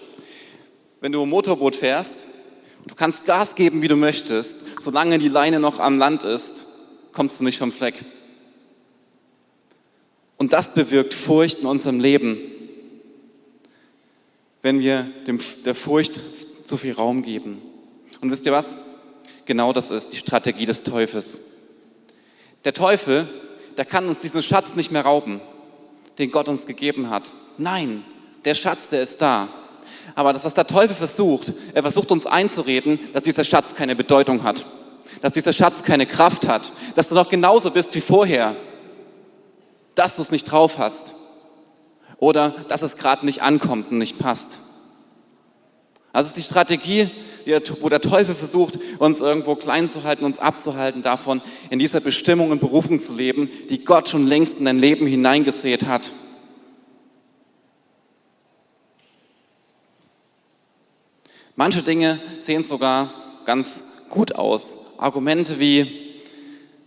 Wenn 1.02 1.12
du 1.12 1.22
ein 1.24 1.30
Motorboot 1.30 1.76
fährst, 1.76 2.28
du 2.88 2.96
kannst 2.96 3.26
Gas 3.26 3.56
geben, 3.56 3.82
wie 3.82 3.88
du 3.88 3.96
möchtest, 3.96 4.66
solange 4.80 5.20
die 5.20 5.30
Leine 5.30 5.60
noch 5.60 5.80
am 5.80 5.98
Land 5.98 6.24
ist, 6.24 6.68
kommst 7.14 7.40
du 7.40 7.44
nicht 7.44 7.58
vom 7.58 7.72
Fleck. 7.72 8.04
Und 10.38 10.52
das 10.54 10.74
bewirkt 10.74 11.14
Furcht 11.14 11.60
in 11.60 11.66
unserem 11.66 12.00
Leben, 12.00 12.38
wenn 14.62 14.80
wir 14.80 15.04
dem, 15.26 15.40
der 15.64 15.76
Furcht 15.76 16.20
zu 16.64 16.76
viel 16.76 16.94
Raum 16.94 17.22
geben. 17.22 17.62
Und 18.20 18.32
wisst 18.32 18.46
ihr 18.46 18.52
was? 18.52 18.78
Genau 19.46 19.72
das 19.72 19.92
ist 19.92 20.12
die 20.12 20.18
Strategie 20.18 20.66
des 20.66 20.84
Teufels. 20.84 21.40
Der 22.66 22.74
Teufel 22.74 23.28
der 23.78 23.86
kann 23.86 24.08
uns 24.08 24.20
diesen 24.20 24.42
Schatz 24.42 24.76
nicht 24.76 24.92
mehr 24.92 25.04
rauben, 25.04 25.42
den 26.18 26.32
Gott 26.32 26.50
uns 26.50 26.66
gegeben 26.66 27.10
hat. 27.10 27.34
Nein, 27.58 28.04
der 28.46 28.56
Schatz, 28.56 28.90
der 28.90 29.02
ist 29.02 29.22
da. 29.22 29.50
Aber 30.14 30.34
das, 30.34 30.46
was 30.46 30.54
der 30.54 30.68
Teufel 30.68 30.96
versucht, 30.96 31.54
er 31.74 31.82
versucht 31.82 32.12
uns 32.12 32.26
einzureden, 32.26 33.00
dass 33.14 33.24
dieser 33.24 33.44
Schatz 33.44 33.76
keine 33.76 33.96
Bedeutung 33.96 34.44
hat, 34.44 34.66
dass 35.22 35.34
dieser 35.34 35.54
Schatz 35.54 35.82
keine 35.84 36.06
Kraft 36.06 36.48
hat, 36.48 36.72
dass 36.96 37.10
du 37.10 37.16
noch 37.16 37.30
genauso 37.30 37.72
bist 37.72 37.96
wie 37.96 38.02
vorher, 38.02 38.56
dass 39.96 40.16
du 40.16 40.22
es 40.22 40.32
nicht 40.32 40.46
drauf 40.46 40.78
hast 40.78 41.16
oder 42.18 42.50
dass 42.68 42.82
es 42.82 42.98
gerade 42.98 43.26
nicht 43.26 43.42
ankommt 43.42 43.92
und 43.92 43.98
nicht 43.98 44.20
passt. 44.20 44.60
Das 46.16 46.28
ist 46.28 46.38
die 46.38 46.44
Strategie, 46.44 47.10
wo 47.82 47.90
der 47.90 48.00
Teufel 48.00 48.36
versucht, 48.36 48.80
uns 49.00 49.20
irgendwo 49.20 49.56
klein 49.56 49.90
zu 49.90 50.06
halten, 50.06 50.24
uns 50.24 50.40
abzuhalten 50.40 51.02
davon, 51.02 51.42
in 51.70 51.78
dieser 51.78 52.00
Bestimmung 52.00 52.52
und 52.52 52.62
Berufung 52.62 53.02
zu 53.02 53.14
leben, 53.14 53.50
die 53.70 53.84
Gott 53.84 54.08
schon 54.08 54.26
längst 54.26 54.60
in 54.60 54.64
dein 54.64 54.80
Leben 54.80 55.08
hineingesät 55.08 55.86
hat. 55.86 56.12
Manche 61.58 61.82
Dinge 61.82 62.22
sehen 62.40 62.64
sogar 62.64 63.10
ganz 63.46 63.84
gut 64.10 64.36
aus. 64.36 64.80
Argumente 64.98 65.60
wie, 65.60 66.24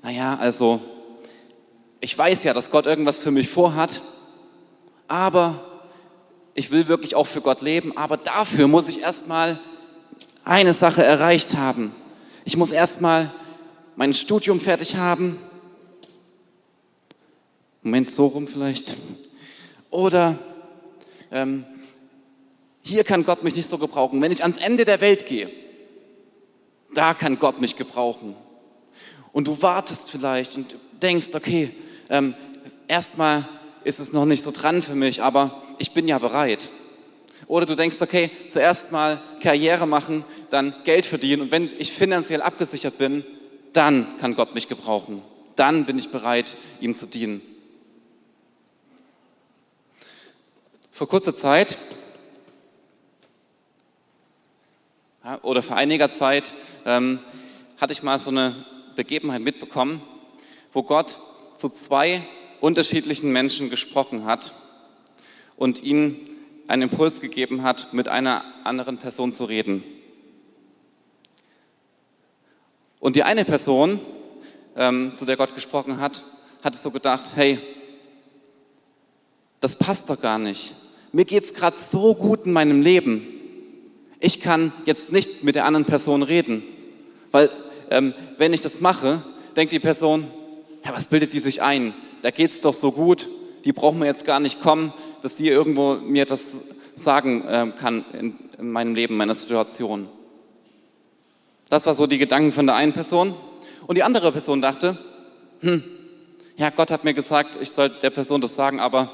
naja, 0.02 0.38
also 0.40 0.80
ich 2.00 2.16
weiß 2.16 2.44
ja, 2.44 2.54
dass 2.54 2.70
Gott 2.70 2.87
irgendwas 2.87 3.18
für 3.18 3.30
mich 3.30 3.50
vorhat, 3.50 4.00
aber 5.06 5.67
ich 6.58 6.72
will 6.72 6.88
wirklich 6.88 7.14
auch 7.14 7.28
für 7.28 7.40
Gott 7.40 7.62
leben, 7.62 7.96
aber 7.96 8.16
dafür 8.16 8.66
muss 8.66 8.88
ich 8.88 9.00
erstmal 9.00 9.60
eine 10.44 10.74
Sache 10.74 11.04
erreicht 11.04 11.54
haben. 11.56 11.94
Ich 12.44 12.56
muss 12.56 12.72
erstmal 12.72 13.32
mein 13.94 14.12
Studium 14.12 14.58
fertig 14.58 14.96
haben. 14.96 15.38
Moment, 17.82 18.10
so 18.10 18.26
rum 18.26 18.48
vielleicht. 18.48 18.96
Oder 19.90 20.36
ähm, 21.30 21.64
hier 22.82 23.04
kann 23.04 23.24
Gott 23.24 23.44
mich 23.44 23.54
nicht 23.54 23.68
so 23.68 23.78
gebrauchen. 23.78 24.20
Wenn 24.20 24.32
ich 24.32 24.42
ans 24.42 24.58
Ende 24.58 24.84
der 24.84 25.00
Welt 25.00 25.26
gehe, 25.26 25.48
da 26.92 27.14
kann 27.14 27.38
Gott 27.38 27.60
mich 27.60 27.76
gebrauchen. 27.76 28.34
Und 29.32 29.46
du 29.46 29.62
wartest 29.62 30.10
vielleicht 30.10 30.56
und 30.56 30.74
denkst, 31.00 31.28
okay, 31.34 31.70
ähm, 32.10 32.34
erstmal 32.88 33.48
ist 33.88 34.00
es 34.00 34.12
noch 34.12 34.26
nicht 34.26 34.45
so 34.45 34.50
dran 34.50 34.83
für 34.83 34.95
mich, 34.95 35.23
aber 35.23 35.62
ich 35.78 35.92
bin 35.92 36.07
ja 36.07 36.18
bereit. 36.18 36.68
Oder 37.47 37.64
du 37.64 37.75
denkst, 37.75 37.97
okay, 38.02 38.30
zuerst 38.47 38.92
mal 38.92 39.18
Karriere 39.42 39.87
machen, 39.87 40.26
dann 40.50 40.75
Geld 40.85 41.07
verdienen 41.07 41.40
und 41.40 41.52
wenn 41.52 41.73
ich 41.78 41.90
finanziell 41.90 42.42
abgesichert 42.42 42.99
bin, 42.99 43.25
dann 43.73 44.18
kann 44.18 44.35
Gott 44.35 44.54
mich 44.54 44.68
gebrauchen. 44.68 45.23
Dann 45.57 45.87
bin 45.87 45.97
ich 45.97 46.11
bereit, 46.11 46.54
ihm 46.83 46.95
zu 46.95 47.07
dienen. 47.07 47.40
Vor 50.92 51.09
kurzer 51.09 51.35
Zeit 51.35 51.78
oder 55.40 55.62
vor 55.62 55.76
einiger 55.76 56.11
Zeit 56.11 56.52
ähm, 56.85 57.21
hatte 57.78 57.95
ich 57.95 58.02
mal 58.02 58.18
so 58.18 58.28
eine 58.28 58.54
Begebenheit 58.97 59.40
mitbekommen, 59.40 60.02
wo 60.75 60.83
Gott 60.83 61.16
zu 61.57 61.71
zwei 61.71 62.21
unterschiedlichen 62.60 63.32
Menschen 63.32 63.70
gesprochen 63.70 64.24
hat 64.24 64.52
und 65.56 65.82
ihnen 65.82 66.28
einen 66.66 66.82
Impuls 66.82 67.20
gegeben 67.20 67.62
hat, 67.62 67.92
mit 67.92 68.08
einer 68.08 68.44
anderen 68.64 68.98
Person 68.98 69.32
zu 69.32 69.44
reden. 69.44 69.82
Und 73.00 73.16
die 73.16 73.22
eine 73.22 73.44
Person 73.44 74.00
ähm, 74.76 75.14
zu 75.14 75.24
der 75.24 75.36
Gott 75.36 75.54
gesprochen 75.54 75.98
hat, 75.98 76.24
hatte 76.62 76.76
so 76.76 76.90
gedacht, 76.90 77.32
hey, 77.34 77.58
das 79.60 79.76
passt 79.76 80.10
doch 80.10 80.20
gar 80.20 80.38
nicht. 80.38 80.74
Mir 81.12 81.24
geht 81.24 81.44
es 81.44 81.54
gerade 81.54 81.76
so 81.76 82.14
gut 82.14 82.46
in 82.46 82.52
meinem 82.52 82.82
Leben. 82.82 83.26
Ich 84.20 84.40
kann 84.40 84.72
jetzt 84.84 85.12
nicht 85.12 85.44
mit 85.44 85.54
der 85.54 85.64
anderen 85.64 85.86
Person 85.86 86.22
reden, 86.22 86.62
weil 87.30 87.50
ähm, 87.90 88.14
wenn 88.36 88.52
ich 88.52 88.60
das 88.60 88.80
mache, 88.80 89.22
denkt 89.56 89.72
die 89.72 89.78
Person, 89.78 90.26
ja, 90.84 90.92
was 90.92 91.06
bildet 91.06 91.32
die 91.32 91.40
sich 91.40 91.62
ein? 91.62 91.94
Da 92.22 92.30
geht 92.30 92.50
es 92.50 92.60
doch 92.60 92.75
so 92.75 92.92
gut, 92.92 93.28
die 93.64 93.72
brauchen 93.72 93.98
wir 94.00 94.06
jetzt 94.06 94.25
gar 94.25 94.40
nicht 94.40 94.60
kommen, 94.60 94.92
dass 95.22 95.37
die 95.37 95.48
irgendwo 95.48 95.94
mir 95.96 96.22
etwas 96.22 96.64
sagen 96.94 97.46
äh, 97.46 97.72
kann 97.78 98.04
in, 98.12 98.34
in 98.58 98.70
meinem 98.70 98.94
Leben, 98.94 99.16
meiner 99.16 99.34
Situation. 99.34 100.08
Das 101.68 101.87
war 101.87 101.94
so 101.94 102.06
die 102.06 102.18
Gedanken 102.18 102.52
von 102.52 102.66
der 102.66 102.76
einen 102.76 102.92
Person. 102.92 103.34
Und 103.87 103.96
die 103.96 104.02
andere 104.02 104.32
Person 104.32 104.60
dachte, 104.60 104.98
hm, 105.60 105.82
ja, 106.56 106.70
Gott 106.70 106.90
hat 106.90 107.04
mir 107.04 107.14
gesagt, 107.14 107.58
ich 107.60 107.70
soll 107.70 107.90
der 107.90 108.10
Person 108.10 108.40
das 108.40 108.54
sagen, 108.54 108.80
aber 108.80 109.12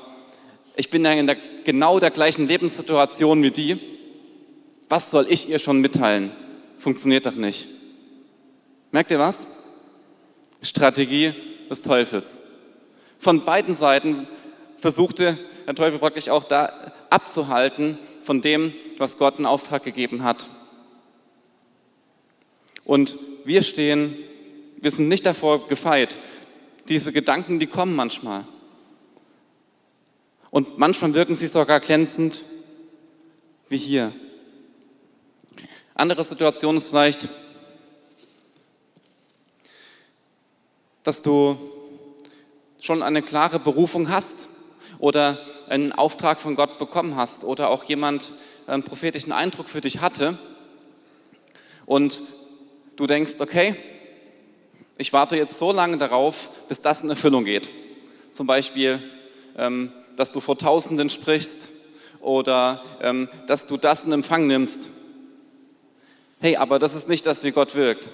ich 0.77 0.91
bin 0.91 1.05
ja 1.05 1.13
in 1.13 1.27
der, 1.27 1.37
genau 1.65 2.01
der 2.01 2.11
gleichen 2.11 2.47
Lebenssituation 2.47 3.43
wie 3.43 3.51
die. 3.51 3.79
Was 4.89 5.11
soll 5.11 5.27
ich 5.29 5.49
ihr 5.49 5.59
schon 5.59 5.81
mitteilen? 5.81 6.33
Funktioniert 6.79 7.27
doch 7.27 7.35
nicht. 7.35 7.69
Merkt 8.91 9.11
ihr 9.11 9.19
was? 9.19 9.49
Strategie 10.63 11.35
des 11.71 11.83
Teufels. 11.83 12.41
Von 13.19 13.45
beiden 13.45 13.75
Seiten 13.75 14.27
versuchte 14.79 15.39
der 15.67 15.75
Teufel 15.75 15.99
praktisch 15.99 16.29
auch 16.29 16.45
da 16.45 16.93
abzuhalten 17.11 17.99
von 18.23 18.41
dem, 18.41 18.73
was 18.99 19.17
Gott 19.19 19.39
in 19.39 19.47
Auftrag 19.47 19.83
gegeben 19.83 20.23
hat. 20.23 20.49
Und 22.85 23.19
wir 23.45 23.63
stehen, 23.63 24.17
wir 24.77 24.91
sind 24.91 25.09
nicht 25.09 25.25
davor 25.25 25.69
gefeit. 25.69 26.19
Diese 26.89 27.13
Gedanken, 27.13 27.59
die 27.59 27.67
kommen 27.67 27.97
manchmal. 27.97 28.45
Und 30.51 30.79
manchmal 30.79 31.15
wirken 31.15 31.35
sie 31.35 31.47
sogar 31.47 31.81
glänzend, 31.81 32.45
wie 33.69 33.79
hier. 33.79 34.13
Andere 35.95 36.25
Situation 36.25 36.77
ist 36.77 36.89
vielleicht, 36.89 37.29
dass 41.03 41.23
du 41.23 41.57
schon 42.85 43.03
eine 43.03 43.23
klare 43.23 43.59
Berufung 43.59 44.11
hast 44.11 44.47
oder 44.99 45.39
einen 45.71 45.93
Auftrag 45.93 46.39
von 46.39 46.55
Gott 46.55 46.79
bekommen 46.79 47.17
hast 47.17 47.43
oder 47.43 47.71
auch 47.71 47.85
jemand 47.85 48.33
einen 48.67 48.83
prophetischen 48.83 49.33
Eindruck 49.33 49.71
für 49.71 49.81
dich 49.81 50.03
hatte 50.03 50.37
und 51.87 52.21
du 52.97 53.07
denkst, 53.07 53.37
okay, 53.39 53.75
ich 54.99 55.15
warte 55.15 55.35
jetzt 55.35 55.57
so 55.57 55.73
lange 55.73 55.97
darauf, 55.97 56.51
bis 56.69 56.83
das 56.83 57.01
in 57.01 57.09
Erfüllung 57.09 57.47
geht. 57.47 57.71
Zum 58.33 58.47
Beispiel, 58.47 59.03
ähm, 59.57 59.91
dass 60.19 60.31
du 60.31 60.41
vor 60.41 60.59
Tausenden 60.59 61.09
sprichst 61.09 61.71
oder 62.21 62.85
ähm, 63.01 63.31
dass 63.47 63.67
du 63.67 63.79
das 63.79 64.05
in 64.05 64.13
Empfang 64.13 64.47
nimmst. 64.47 64.91
Hey, 66.39 66.57
aber 66.57 66.79
das 66.79 66.95
ist 66.95 67.09
nicht 67.09 67.25
das, 67.25 67.45
wie 67.45 67.51
Gott 67.51 67.75
wirkt. 67.77 68.11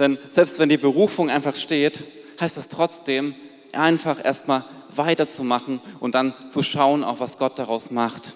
Denn 0.00 0.18
selbst 0.28 0.58
wenn 0.58 0.68
die 0.68 0.76
Berufung 0.76 1.30
einfach 1.30 1.54
steht, 1.54 2.02
heißt 2.40 2.56
das 2.56 2.68
trotzdem, 2.68 3.36
einfach 3.72 4.24
erstmal 4.24 4.64
weiterzumachen 4.94 5.80
und 6.00 6.14
dann 6.14 6.34
zu 6.48 6.62
schauen, 6.62 7.04
auch 7.04 7.20
was 7.20 7.38
Gott 7.38 7.58
daraus 7.58 7.90
macht. 7.90 8.34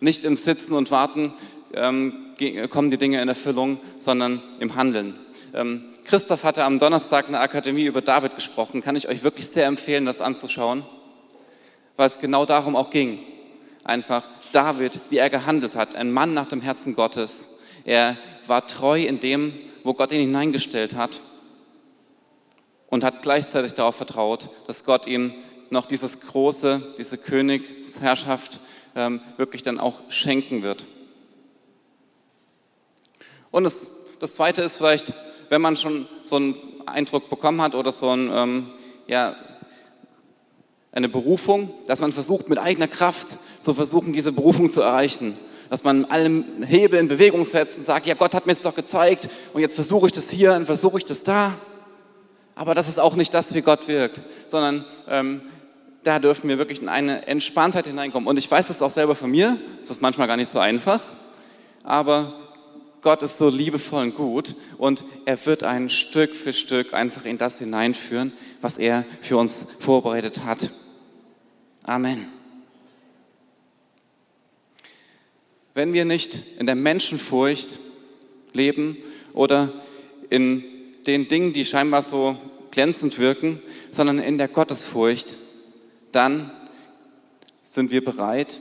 Nicht 0.00 0.24
im 0.24 0.36
Sitzen 0.36 0.74
und 0.74 0.90
Warten 0.90 1.32
ähm, 1.72 2.34
kommen 2.70 2.90
die 2.90 2.98
Dinge 2.98 3.20
in 3.22 3.28
Erfüllung, 3.28 3.78
sondern 3.98 4.42
im 4.60 4.74
Handeln. 4.74 5.14
Ähm, 5.54 5.84
Christoph 6.04 6.44
hatte 6.44 6.64
am 6.64 6.78
Donnerstag 6.78 7.26
in 7.26 7.32
der 7.32 7.40
Akademie 7.40 7.84
über 7.84 8.00
David 8.00 8.34
gesprochen. 8.36 8.82
Kann 8.82 8.94
ich 8.94 9.08
euch 9.08 9.24
wirklich 9.24 9.48
sehr 9.48 9.66
empfehlen, 9.66 10.04
das 10.04 10.20
anzuschauen, 10.20 10.84
weil 11.96 12.06
es 12.06 12.18
genau 12.18 12.44
darum 12.44 12.76
auch 12.76 12.90
ging. 12.90 13.18
Einfach 13.82 14.22
David, 14.52 15.00
wie 15.10 15.18
er 15.18 15.30
gehandelt 15.30 15.74
hat, 15.74 15.96
ein 15.96 16.12
Mann 16.12 16.34
nach 16.34 16.46
dem 16.46 16.60
Herzen 16.60 16.94
Gottes. 16.94 17.48
Er 17.84 18.16
war 18.46 18.66
treu 18.66 19.00
in 19.00 19.18
dem, 19.20 19.54
wo 19.82 19.94
Gott 19.94 20.12
ihn 20.12 20.20
hineingestellt 20.20 20.94
hat 20.94 21.20
und 22.88 23.04
hat 23.04 23.22
gleichzeitig 23.22 23.74
darauf 23.74 23.96
vertraut, 23.96 24.48
dass 24.66 24.84
Gott 24.84 25.06
ihm 25.06 25.34
noch 25.70 25.86
dieses 25.86 26.20
große, 26.20 26.94
diese 26.98 27.18
Königsherrschaft 27.18 28.60
ähm, 28.94 29.20
wirklich 29.36 29.62
dann 29.62 29.80
auch 29.80 29.94
schenken 30.08 30.62
wird. 30.62 30.86
Und 33.50 33.64
das, 33.64 33.90
das 34.18 34.34
Zweite 34.34 34.62
ist 34.62 34.76
vielleicht, 34.76 35.14
wenn 35.48 35.60
man 35.60 35.76
schon 35.76 36.06
so 36.24 36.36
einen 36.36 36.56
Eindruck 36.86 37.28
bekommen 37.30 37.60
hat 37.62 37.74
oder 37.74 37.92
so 37.92 38.10
ein, 38.10 38.30
ähm, 38.32 38.70
ja, 39.06 39.36
eine 40.92 41.08
Berufung, 41.08 41.74
dass 41.86 42.00
man 42.00 42.12
versucht, 42.12 42.48
mit 42.48 42.58
eigener 42.58 42.88
Kraft 42.88 43.36
zu 43.60 43.74
versuchen, 43.74 44.12
diese 44.12 44.32
Berufung 44.32 44.70
zu 44.70 44.80
erreichen. 44.80 45.36
Dass 45.68 45.84
man 45.84 46.06
alle 46.06 46.44
Hebel 46.66 46.98
in 46.98 47.08
Bewegung 47.08 47.44
setzt 47.44 47.76
und 47.76 47.84
sagt, 47.84 48.06
ja, 48.06 48.14
Gott 48.14 48.34
hat 48.34 48.46
mir 48.46 48.52
es 48.52 48.62
doch 48.62 48.74
gezeigt 48.74 49.28
und 49.52 49.60
jetzt 49.60 49.74
versuche 49.74 50.06
ich 50.06 50.12
das 50.12 50.30
hier 50.30 50.54
und 50.54 50.64
versuche 50.66 50.98
ich 50.98 51.04
das 51.04 51.24
da. 51.24 51.54
Aber 52.56 52.74
das 52.74 52.88
ist 52.88 52.98
auch 52.98 53.14
nicht 53.14 53.32
das, 53.34 53.54
wie 53.54 53.60
Gott 53.60 53.86
wirkt, 53.86 54.22
sondern 54.46 54.86
ähm, 55.08 55.42
da 56.02 56.18
dürfen 56.18 56.48
wir 56.48 56.56
wirklich 56.56 56.80
in 56.80 56.88
eine 56.88 57.26
Entspanntheit 57.26 57.86
hineinkommen. 57.86 58.26
Und 58.26 58.38
ich 58.38 58.50
weiß 58.50 58.68
das 58.68 58.80
auch 58.80 58.90
selber 58.90 59.14
von 59.14 59.30
mir, 59.30 59.58
das 59.78 59.90
ist 59.90 60.02
manchmal 60.02 60.26
gar 60.26 60.38
nicht 60.38 60.48
so 60.48 60.58
einfach, 60.58 61.00
aber 61.84 62.32
Gott 63.02 63.22
ist 63.22 63.36
so 63.36 63.50
liebevoll 63.50 64.04
und 64.04 64.16
gut 64.16 64.54
und 64.78 65.04
er 65.26 65.44
wird 65.44 65.64
einen 65.64 65.90
Stück 65.90 66.34
für 66.34 66.54
Stück 66.54 66.94
einfach 66.94 67.26
in 67.26 67.36
das 67.36 67.58
hineinführen, 67.58 68.32
was 68.62 68.78
er 68.78 69.04
für 69.20 69.36
uns 69.36 69.66
vorbereitet 69.78 70.44
hat. 70.44 70.70
Amen. 71.82 72.26
Wenn 75.74 75.92
wir 75.92 76.06
nicht 76.06 76.58
in 76.58 76.64
der 76.64 76.74
Menschenfurcht 76.74 77.78
leben 78.54 78.96
oder 79.34 79.72
in 80.30 80.64
den 81.06 81.28
Dingen, 81.28 81.52
die 81.52 81.64
scheinbar 81.64 82.02
so 82.02 82.36
glänzend 82.70 83.18
wirken, 83.18 83.62
sondern 83.90 84.18
in 84.18 84.38
der 84.38 84.48
Gottesfurcht, 84.48 85.36
dann 86.12 86.50
sind 87.62 87.90
wir 87.90 88.04
bereit, 88.04 88.60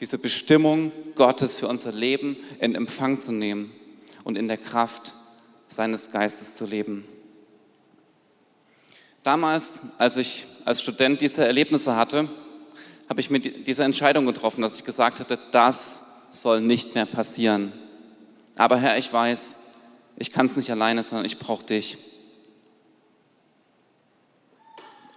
diese 0.00 0.18
Bestimmung 0.18 0.92
Gottes 1.14 1.58
für 1.58 1.68
unser 1.68 1.92
Leben 1.92 2.36
in 2.60 2.74
Empfang 2.74 3.18
zu 3.18 3.32
nehmen 3.32 3.72
und 4.24 4.36
in 4.36 4.48
der 4.48 4.58
Kraft 4.58 5.14
seines 5.68 6.10
Geistes 6.10 6.56
zu 6.56 6.66
leben. 6.66 7.06
Damals, 9.22 9.80
als 9.98 10.16
ich 10.16 10.46
als 10.64 10.82
Student 10.82 11.20
diese 11.20 11.44
Erlebnisse 11.46 11.96
hatte, 11.96 12.28
habe 13.08 13.20
ich 13.20 13.30
mir 13.30 13.40
diese 13.40 13.84
Entscheidung 13.84 14.26
getroffen, 14.26 14.62
dass 14.62 14.76
ich 14.76 14.84
gesagt 14.84 15.20
hatte, 15.20 15.38
das 15.50 16.02
soll 16.30 16.60
nicht 16.60 16.94
mehr 16.94 17.06
passieren. 17.06 17.72
Aber 18.56 18.76
Herr, 18.76 18.98
ich 18.98 19.12
weiß, 19.12 19.58
ich 20.16 20.30
kann 20.30 20.46
es 20.46 20.56
nicht 20.56 20.70
alleine, 20.70 21.02
sondern 21.02 21.26
ich 21.26 21.38
brauche 21.38 21.64
dich. 21.64 21.98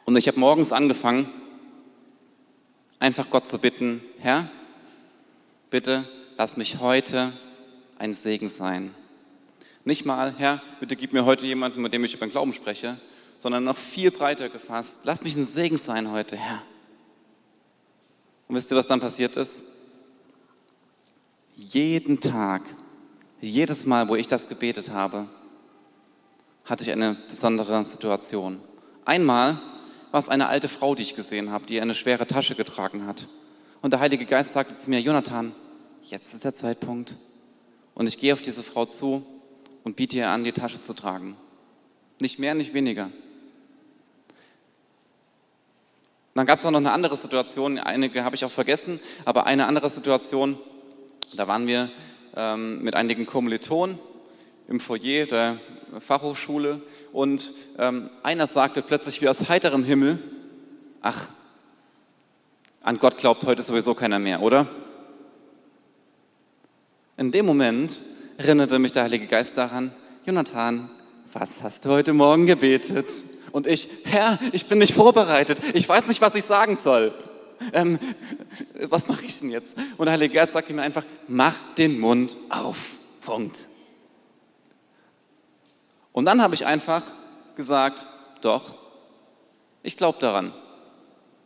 Und 0.06 0.16
ich 0.16 0.28
habe 0.28 0.40
morgens 0.40 0.72
angefangen, 0.72 1.30
einfach 3.00 3.30
Gott 3.30 3.48
zu 3.48 3.60
bitten, 3.60 4.02
Herr, 4.20 4.50
bitte 5.70 6.08
lass 6.38 6.58
mich 6.58 6.80
heute 6.80 7.34
ein 7.98 8.14
Segen 8.14 8.48
sein. 8.48 8.94
Nicht 9.84 10.06
mal, 10.06 10.34
Herr, 10.38 10.62
bitte 10.80 10.96
gib 10.96 11.14
mir 11.14 11.26
heute 11.26 11.46
jemanden, 11.46 11.82
mit 11.82 11.94
dem 11.94 12.04
ich 12.04 12.14
über 12.14 12.26
den 12.26 12.32
Glauben 12.32 12.54
spreche, 12.54 12.98
sondern 13.38 13.64
noch 13.64 13.78
viel 13.78 14.12
breiter 14.12 14.50
gefasst, 14.50 15.02
lass 15.04 15.24
mich 15.24 15.36
ein 15.36 15.46
Segen 15.46 15.78
sein 15.78 16.12
heute, 16.12 16.38
Herr. 16.38 16.62
Und 18.48 18.56
wisst 18.56 18.72
ihr, 18.72 18.78
was 18.78 18.88
dann 18.88 19.00
passiert 19.00 19.36
ist? 19.36 19.66
Jeden 21.56 22.20
Tag 22.20 22.62
jedes 23.42 23.86
Mal, 23.86 24.08
wo 24.08 24.16
ich 24.16 24.28
das 24.28 24.50
gebetet 24.50 24.92
habe, 24.92 25.28
hatte 26.66 26.84
ich 26.84 26.92
eine 26.92 27.16
besondere 27.28 27.84
Situation. 27.84 28.60
Einmal 29.06 29.60
war 30.12 30.20
es 30.20 30.30
eine 30.30 30.48
alte 30.48 30.68
Frau, 30.68 30.96
die 30.96 31.04
ich 31.04 31.16
gesehen 31.16 31.52
habe, 31.52 31.66
die 31.66 31.80
eine 31.80 31.94
schwere 31.94 32.28
Tasche 32.28 32.56
getragen 32.56 33.06
hat. 33.06 33.28
Und 33.82 33.92
der 33.92 34.00
Heilige 34.00 34.26
Geist 34.26 34.54
sagte 34.54 34.76
zu 34.76 34.90
mir, 34.90 35.00
Jonathan, 35.00 35.54
jetzt 36.04 36.34
ist 36.34 36.44
der 36.44 36.54
Zeitpunkt. 36.54 37.18
Und 37.94 38.08
ich 38.08 38.18
gehe 38.18 38.34
auf 38.34 38.42
diese 38.42 38.64
Frau 38.64 38.86
zu 38.86 39.26
und 39.84 39.96
biete 39.96 40.18
ihr 40.18 40.30
an, 40.30 40.44
die 40.44 40.52
Tasche 40.52 40.82
zu 40.82 40.94
tragen. 40.94 41.38
Nicht 42.20 42.40
mehr, 42.40 42.54
nicht 42.54 42.74
weniger. 42.74 43.12
Dann 46.34 46.46
gab 46.46 46.60
es 46.60 46.66
auch 46.66 46.72
noch 46.72 46.80
eine 46.80 46.92
andere 46.92 47.16
Situation, 47.16 47.80
einige 47.80 48.24
habe 48.24 48.36
ich 48.36 48.46
auch 48.46 48.52
vergessen, 48.52 49.00
aber 49.26 49.48
eine 49.48 49.66
andere 49.66 49.90
Situation, 49.90 50.60
da 51.36 51.48
waren 51.48 51.66
wir 51.66 51.90
ähm, 52.38 52.84
mit 52.84 52.96
einigen 52.96 53.26
Kommilitonen 53.26 53.98
im 54.68 54.80
Foyer 54.80 55.26
der 55.26 55.58
Fachhochschule 56.00 56.82
und 57.12 57.52
ähm, 57.80 58.12
einer 58.22 58.46
sagte 58.46 58.82
plötzlich 58.84 59.22
wie 59.22 59.28
aus 59.28 59.50
heiterem 59.50 59.84
Himmel, 59.84 60.20
ach, 61.02 61.30
an 62.82 63.00
Gott 63.00 63.18
glaubt 63.18 63.44
heute 63.46 63.64
sowieso 63.64 63.96
keiner 63.96 64.20
mehr, 64.20 64.42
oder? 64.42 64.68
In 67.18 67.32
dem 67.32 67.48
Moment 67.48 68.00
erinnerte 68.38 68.78
mich 68.78 68.92
der 68.92 69.04
Heilige 69.04 69.26
Geist 69.26 69.58
daran, 69.58 69.92
Jonathan, 70.26 70.92
was 71.34 71.64
hast 71.64 71.86
du 71.86 71.90
heute 71.90 72.14
Morgen 72.14 72.46
gebetet? 72.46 73.12
Und 73.52 73.66
ich, 73.66 73.90
Herr, 74.04 74.38
ich 74.52 74.68
bin 74.68 74.78
nicht 74.78 74.94
vorbereitet. 74.94 75.58
Ich 75.74 75.90
weiß 75.90 76.08
nicht, 76.08 76.22
was 76.22 76.36
ich 76.36 76.44
sagen 76.44 76.76
soll. 76.76 77.14
Ähm, 77.74 78.00
was 78.90 79.08
mache 79.08 79.26
ich 79.26 79.40
denn 79.40 79.50
jetzt? 79.50 79.78
Und 79.98 80.06
der 80.06 80.14
Heilige 80.14 80.36
Geist 80.36 80.54
sagte 80.54 80.74
mir 80.74 80.82
einfach, 80.82 81.04
mach 81.28 81.56
den 81.78 82.00
Mund 82.00 82.36
auf. 82.50 82.96
Punkt. 83.22 83.68
Und 86.14 86.26
dann 86.26 86.42
habe 86.42 86.56
ich 86.56 86.66
einfach 86.66 87.04
gesagt, 87.56 88.08
doch, 88.42 88.76
ich 89.84 89.98
glaube 89.98 90.20
daran. 90.20 90.54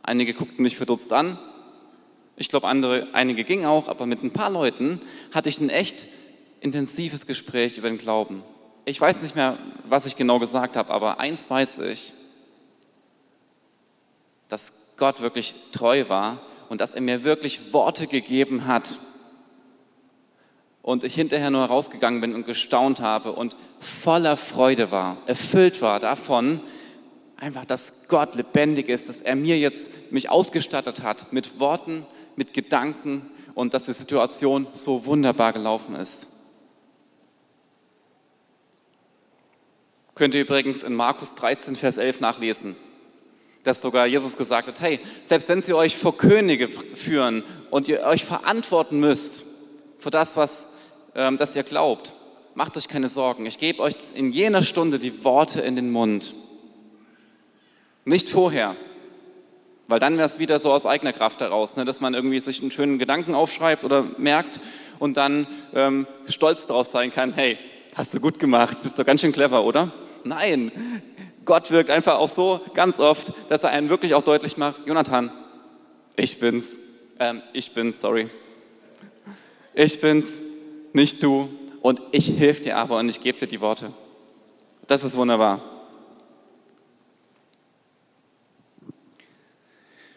Einige 0.03 0.33
guckten 0.33 0.63
mich 0.63 0.77
verdutzt 0.77 1.11
an. 1.11 1.37
Ich 2.35 2.49
glaube, 2.49 2.67
andere, 2.67 3.07
einige 3.13 3.43
gingen 3.43 3.65
auch, 3.65 3.87
aber 3.87 4.05
mit 4.05 4.23
ein 4.23 4.31
paar 4.31 4.49
Leuten 4.49 5.01
hatte 5.31 5.49
ich 5.49 5.59
ein 5.59 5.69
echt 5.69 6.07
intensives 6.59 7.27
Gespräch 7.27 7.77
über 7.77 7.89
den 7.89 7.97
Glauben. 7.97 8.43
Ich 8.85 8.99
weiß 8.99 9.21
nicht 9.21 9.35
mehr, 9.35 9.57
was 9.87 10.05
ich 10.05 10.15
genau 10.15 10.39
gesagt 10.39 10.75
habe, 10.75 10.91
aber 10.91 11.19
eins 11.19 11.49
weiß 11.49 11.79
ich, 11.79 12.13
dass 14.47 14.71
Gott 15.01 15.19
wirklich 15.19 15.55
treu 15.71 16.09
war 16.09 16.41
und 16.69 16.79
dass 16.79 16.93
er 16.93 17.01
mir 17.01 17.23
wirklich 17.23 17.73
Worte 17.73 18.05
gegeben 18.05 18.67
hat. 18.67 18.97
Und 20.83 21.03
ich 21.03 21.15
hinterher 21.15 21.49
nur 21.49 21.65
rausgegangen 21.65 22.21
bin 22.21 22.35
und 22.35 22.45
gestaunt 22.45 23.01
habe 23.01 23.31
und 23.31 23.57
voller 23.79 24.37
Freude 24.37 24.91
war, 24.91 25.17
erfüllt 25.25 25.81
war 25.81 25.99
davon, 25.99 26.61
einfach, 27.35 27.65
dass 27.65 27.93
Gott 28.09 28.35
lebendig 28.35 28.89
ist, 28.89 29.09
dass 29.09 29.21
er 29.21 29.35
mir 29.35 29.57
jetzt 29.57 29.89
mich 30.11 30.29
ausgestattet 30.29 31.01
hat 31.01 31.33
mit 31.33 31.59
Worten, 31.59 32.05
mit 32.35 32.53
Gedanken 32.53 33.25
und 33.55 33.73
dass 33.73 33.85
die 33.85 33.93
Situation 33.93 34.67
so 34.73 35.07
wunderbar 35.07 35.51
gelaufen 35.51 35.95
ist. 35.95 36.27
Könnt 40.13 40.35
ihr 40.35 40.41
übrigens 40.41 40.83
in 40.83 40.93
Markus 40.93 41.33
13, 41.33 41.75
Vers 41.75 41.97
11 41.97 42.19
nachlesen, 42.19 42.75
dass 43.63 43.81
sogar 43.81 44.07
Jesus 44.07 44.37
gesagt 44.37 44.67
hat, 44.67 44.81
hey, 44.81 44.99
selbst 45.23 45.49
wenn 45.49 45.61
sie 45.61 45.73
euch 45.73 45.95
vor 45.95 46.17
Könige 46.17 46.69
führen 46.95 47.43
und 47.69 47.87
ihr 47.87 48.01
euch 48.01 48.25
verantworten 48.25 48.99
müsst 48.99 49.45
für 49.99 50.09
das, 50.09 50.35
was 50.35 50.67
ähm, 51.15 51.37
das 51.37 51.55
ihr 51.55 51.63
glaubt, 51.63 52.13
macht 52.55 52.75
euch 52.77 52.87
keine 52.87 53.09
Sorgen. 53.09 53.45
Ich 53.45 53.59
gebe 53.59 53.81
euch 53.81 53.95
in 54.15 54.31
jener 54.31 54.63
Stunde 54.63 54.99
die 54.99 55.23
Worte 55.23 55.61
in 55.61 55.75
den 55.75 55.91
Mund. 55.91 56.33
Nicht 58.03 58.29
vorher, 58.29 58.75
weil 59.87 59.99
dann 59.99 60.17
wäre 60.17 60.25
es 60.25 60.39
wieder 60.39 60.57
so 60.57 60.71
aus 60.71 60.85
eigener 60.85 61.13
Kraft 61.13 61.41
heraus, 61.41 61.75
ne, 61.75 61.85
dass 61.85 62.01
man 62.01 62.13
irgendwie 62.13 62.39
sich 62.39 62.61
einen 62.61 62.71
schönen 62.71 62.97
Gedanken 62.97 63.35
aufschreibt 63.35 63.83
oder 63.83 64.03
merkt 64.17 64.59
und 64.99 65.17
dann 65.17 65.47
ähm, 65.73 66.07
stolz 66.27 66.65
darauf 66.65 66.87
sein 66.87 67.13
kann, 67.13 67.33
hey, 67.33 67.59
hast 67.93 68.13
du 68.13 68.19
gut 68.19 68.39
gemacht, 68.39 68.81
bist 68.81 68.97
du 68.97 69.03
ganz 69.03 69.21
schön 69.21 69.33
clever, 69.33 69.63
oder? 69.63 69.91
Nein, 70.23 70.71
Gott 71.45 71.71
wirkt 71.71 71.89
einfach 71.89 72.19
auch 72.19 72.29
so 72.29 72.61
ganz 72.73 72.99
oft, 72.99 73.33
dass 73.49 73.63
er 73.63 73.71
einen 73.71 73.89
wirklich 73.89 74.13
auch 74.13 74.23
deutlich 74.23 74.57
macht, 74.57 74.85
Jonathan, 74.85 75.31
ich 76.15 76.39
bin's, 76.39 76.79
ähm, 77.19 77.41
ich 77.53 77.73
bin's, 77.73 77.99
sorry. 77.99 78.29
Ich 79.73 79.99
bin's, 80.01 80.41
nicht 80.93 81.23
du 81.23 81.49
und 81.81 82.01
ich 82.11 82.37
helfe 82.37 82.63
dir 82.63 82.77
aber 82.77 82.99
und 82.99 83.09
ich 83.09 83.21
gebe 83.21 83.39
dir 83.39 83.47
die 83.47 83.61
Worte. 83.61 83.93
Das 84.87 85.03
ist 85.03 85.15
wunderbar. 85.15 85.61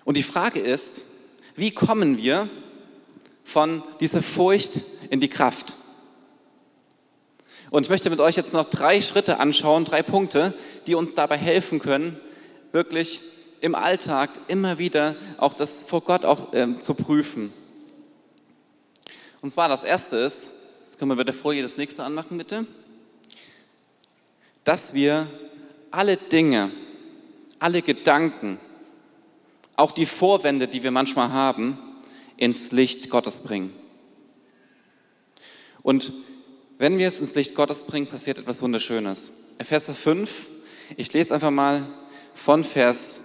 Und 0.04 0.16
die 0.16 0.22
Frage 0.22 0.60
ist, 0.60 1.04
wie 1.56 1.70
kommen 1.70 2.18
wir 2.18 2.48
von 3.44 3.82
dieser 4.00 4.22
Furcht 4.22 4.82
in 5.10 5.20
die 5.20 5.28
Kraft? 5.28 5.76
Und 7.74 7.82
ich 7.82 7.90
möchte 7.90 8.08
mit 8.08 8.20
euch 8.20 8.36
jetzt 8.36 8.52
noch 8.52 8.70
drei 8.70 9.02
Schritte 9.02 9.40
anschauen, 9.40 9.84
drei 9.84 10.04
Punkte, 10.04 10.54
die 10.86 10.94
uns 10.94 11.16
dabei 11.16 11.36
helfen 11.36 11.80
können, 11.80 12.20
wirklich 12.70 13.18
im 13.60 13.74
Alltag 13.74 14.30
immer 14.46 14.78
wieder 14.78 15.16
auch 15.38 15.54
das 15.54 15.82
vor 15.82 16.02
Gott 16.02 16.24
auch 16.24 16.52
ähm, 16.52 16.80
zu 16.80 16.94
prüfen. 16.94 17.52
Und 19.40 19.50
zwar 19.50 19.68
das 19.68 19.82
erste 19.82 20.18
ist, 20.18 20.52
jetzt 20.82 21.00
können 21.00 21.10
wir 21.10 21.16
bei 21.16 21.24
der 21.24 21.34
Folie 21.34 21.62
das 21.62 21.76
nächste 21.76 22.04
anmachen, 22.04 22.38
bitte, 22.38 22.64
dass 24.62 24.94
wir 24.94 25.26
alle 25.90 26.16
Dinge, 26.16 26.70
alle 27.58 27.82
Gedanken, 27.82 28.60
auch 29.74 29.90
die 29.90 30.06
Vorwände, 30.06 30.68
die 30.68 30.84
wir 30.84 30.92
manchmal 30.92 31.32
haben, 31.32 31.76
ins 32.36 32.70
Licht 32.70 33.10
Gottes 33.10 33.40
bringen. 33.40 33.74
Und 35.82 36.12
wenn 36.84 36.98
wir 36.98 37.08
es 37.08 37.18
ins 37.18 37.34
Licht 37.34 37.54
Gottes 37.54 37.84
bringen, 37.84 38.06
passiert 38.06 38.36
etwas 38.36 38.60
Wunderschönes. 38.60 39.32
Epheser 39.56 39.94
5, 39.94 40.48
ich 40.98 41.10
lese 41.14 41.32
einfach 41.32 41.50
mal 41.50 41.82
von 42.34 42.62
Vers 42.62 43.22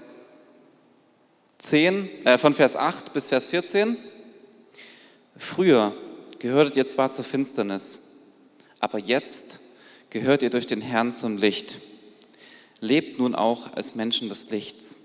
10, 1.57 2.25
äh, 2.25 2.37
von 2.37 2.53
Vers 2.53 2.77
8 2.77 3.11
bis 3.11 3.27
Vers 3.27 3.49
14. 3.49 3.97
Früher 5.35 5.93
gehörtet 6.39 6.77
ihr 6.77 6.87
zwar 6.87 7.11
zur 7.11 7.25
Finsternis, 7.25 7.99
aber 8.79 8.97
jetzt 8.97 9.59
gehört 10.09 10.41
ihr 10.41 10.51
durch 10.51 10.65
den 10.65 10.79
Herrn 10.79 11.11
zum 11.11 11.35
Licht. 11.35 11.81
Lebt 12.79 13.19
nun 13.19 13.35
auch 13.35 13.73
als 13.73 13.93
Menschen 13.93 14.29
des 14.29 14.49
Lichts. 14.51 14.99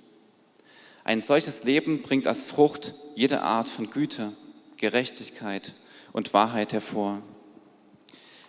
Ein 1.02 1.22
solches 1.22 1.64
Leben 1.64 2.02
bringt 2.02 2.28
als 2.28 2.44
Frucht 2.44 2.94
jede 3.16 3.42
Art 3.42 3.68
von 3.68 3.90
Güte, 3.90 4.32
Gerechtigkeit 4.76 5.72
und 6.12 6.32
Wahrheit 6.34 6.72
hervor. 6.72 7.20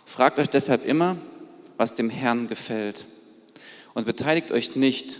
Fragt 0.06 0.38
euch 0.38 0.48
deshalb 0.48 0.86
immer, 0.86 1.16
was 1.76 1.92
dem 1.92 2.08
Herrn 2.08 2.46
gefällt 2.46 3.04
und 3.92 4.06
beteiligt 4.06 4.52
euch 4.52 4.76
nicht 4.76 5.18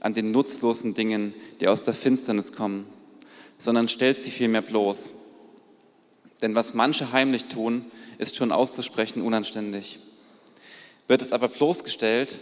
an 0.00 0.12
den 0.12 0.32
nutzlosen 0.32 0.92
Dingen, 0.92 1.32
die 1.60 1.68
aus 1.68 1.84
der 1.84 1.94
Finsternis 1.94 2.52
kommen, 2.52 2.84
sondern 3.58 3.88
stellt 3.88 4.18
sie 4.18 4.32
vielmehr 4.32 4.60
bloß. 4.60 5.14
Denn 6.42 6.54
was 6.56 6.74
manche 6.74 7.12
heimlich 7.12 7.46
tun, 7.46 7.86
ist 8.18 8.36
schon 8.36 8.50
auszusprechen 8.50 9.22
unanständig. 9.22 10.00
Wird 11.06 11.22
es 11.22 11.32
aber 11.32 11.48
bloßgestellt, 11.48 12.38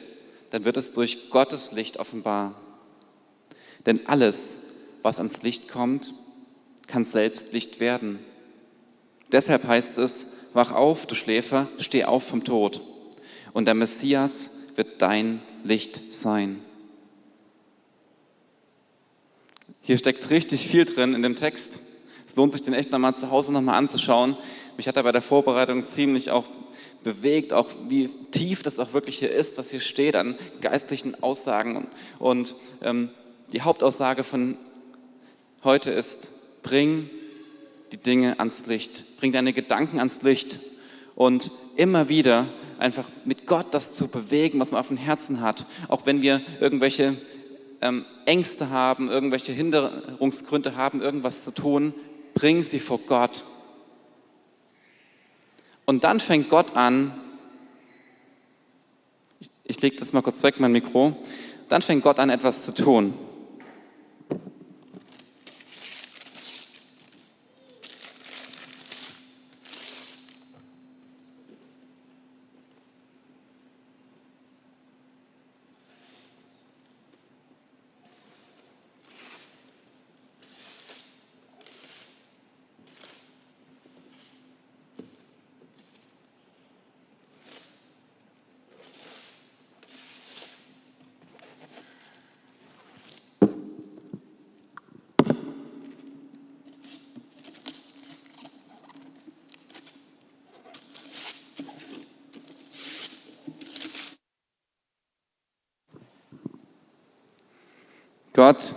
dann 0.51 0.65
wird 0.65 0.79
es 0.79 0.93
durch 0.93 1.31
Gottes 1.31 1.73
Licht 1.73 1.99
offenbar. 1.99 2.55
Denn 3.85 4.07
alles, 4.09 4.59
was 5.03 5.19
ans 5.19 5.43
Licht 5.43 5.69
kommt, 5.69 6.15
kann 6.87 7.05
selbst 7.05 7.53
Licht 7.53 7.81
werden. 7.81 8.19
Deshalb 9.31 9.65
heißt 9.65 9.99
es, 9.99 10.27
wach 10.55 10.73
auf, 10.73 11.07
du 11.07 11.15
Schläfer, 11.15 11.69
steh 11.79 12.05
auf 12.05 12.25
vom 12.25 12.45
Tod. 12.45 12.81
Und 13.53 13.67
der 13.67 13.75
Messias 13.75 14.51
wird 14.77 15.03
dein 15.03 15.43
Licht 15.65 16.13
sein. 16.13 16.61
Hier 19.81 19.99
steckt 19.99 20.31
richtig 20.31 20.69
viel 20.69 20.85
drin 20.85 21.15
in 21.15 21.23
dem 21.23 21.37
Text. 21.37 21.81
Es 22.27 22.37
lohnt 22.37 22.53
sich 22.53 22.63
den 22.63 22.73
echt 22.73 22.93
nochmal 22.93 23.15
zu 23.15 23.31
Hause 23.31 23.53
nochmal 23.53 23.77
anzuschauen. 23.77 24.37
Mich 24.77 24.89
hat 24.89 24.97
er 24.97 25.03
bei 25.03 25.13
der 25.13 25.23
Vorbereitung 25.23 25.85
ziemlich 25.85 26.31
auch 26.31 26.47
bewegt, 27.03 27.53
auch 27.53 27.69
wie 27.89 28.09
tief 28.31 28.63
das 28.63 28.79
auch 28.79 28.93
wirklich 28.93 29.19
hier 29.19 29.31
ist, 29.33 29.59
was 29.59 29.71
hier 29.71 29.81
steht 29.81 30.15
an 30.15 30.37
geistlichen 30.61 31.23
Aussagen. 31.23 31.89
Und 32.19 32.55
ähm, 32.81 33.11
die 33.53 33.63
Hauptaussage 33.63 34.25
von 34.25 34.57
heute 35.65 35.91
ist, 35.91 36.33
bring 36.63 37.11
die 37.93 37.99
Dinge 37.99 38.39
ans 38.39 38.67
Licht. 38.67 39.19
Bring 39.19 39.33
deine 39.33 39.53
Gedanken 39.53 39.99
ans 39.99 40.23
Licht 40.23 40.61
und 41.15 41.51
immer 41.77 42.09
wieder 42.09 42.47
einfach 42.79 43.09
mit 43.25 43.47
Gott 43.47 43.67
das 43.73 43.95
zu 43.95 44.09
bewegen, 44.09 44.59
was 44.59 44.73
man 44.73 44.81
auf 44.81 44.89
dem 44.89 44.97
Herzen 44.97 45.41
hat. 45.41 45.67
Auch 45.89 46.07
wenn 46.07 46.23
wir 46.23 46.41
irgendwelche 46.59 47.17
ähm, 47.81 48.05
Ängste 48.25 48.71
haben, 48.71 49.11
irgendwelche 49.11 49.53
Hinderungsgründe 49.53 50.75
haben, 50.75 51.03
irgendwas 51.03 51.45
zu 51.45 51.53
tun, 51.53 51.93
bring 52.35 52.63
sie 52.63 52.81
vor 52.81 52.99
Gott. 52.99 53.45
Und 55.85 56.05
dann 56.05 56.19
fängt 56.19 56.49
Gott 56.49 56.77
an, 56.77 57.13
ich, 59.39 59.51
ich 59.65 59.83
lege 59.83 59.97
das 59.97 60.13
mal 60.13 60.23
kurz 60.23 60.43
weg, 60.43 60.59
mein 60.59 60.73
Mikro, 60.73 61.17
dann 61.69 61.83
fängt 61.83 62.03
Gott 62.03 62.19
an, 62.19 62.31
etwas 62.31 62.65
zu 62.65 62.73
tun. 62.73 63.15
Gott 108.43 108.75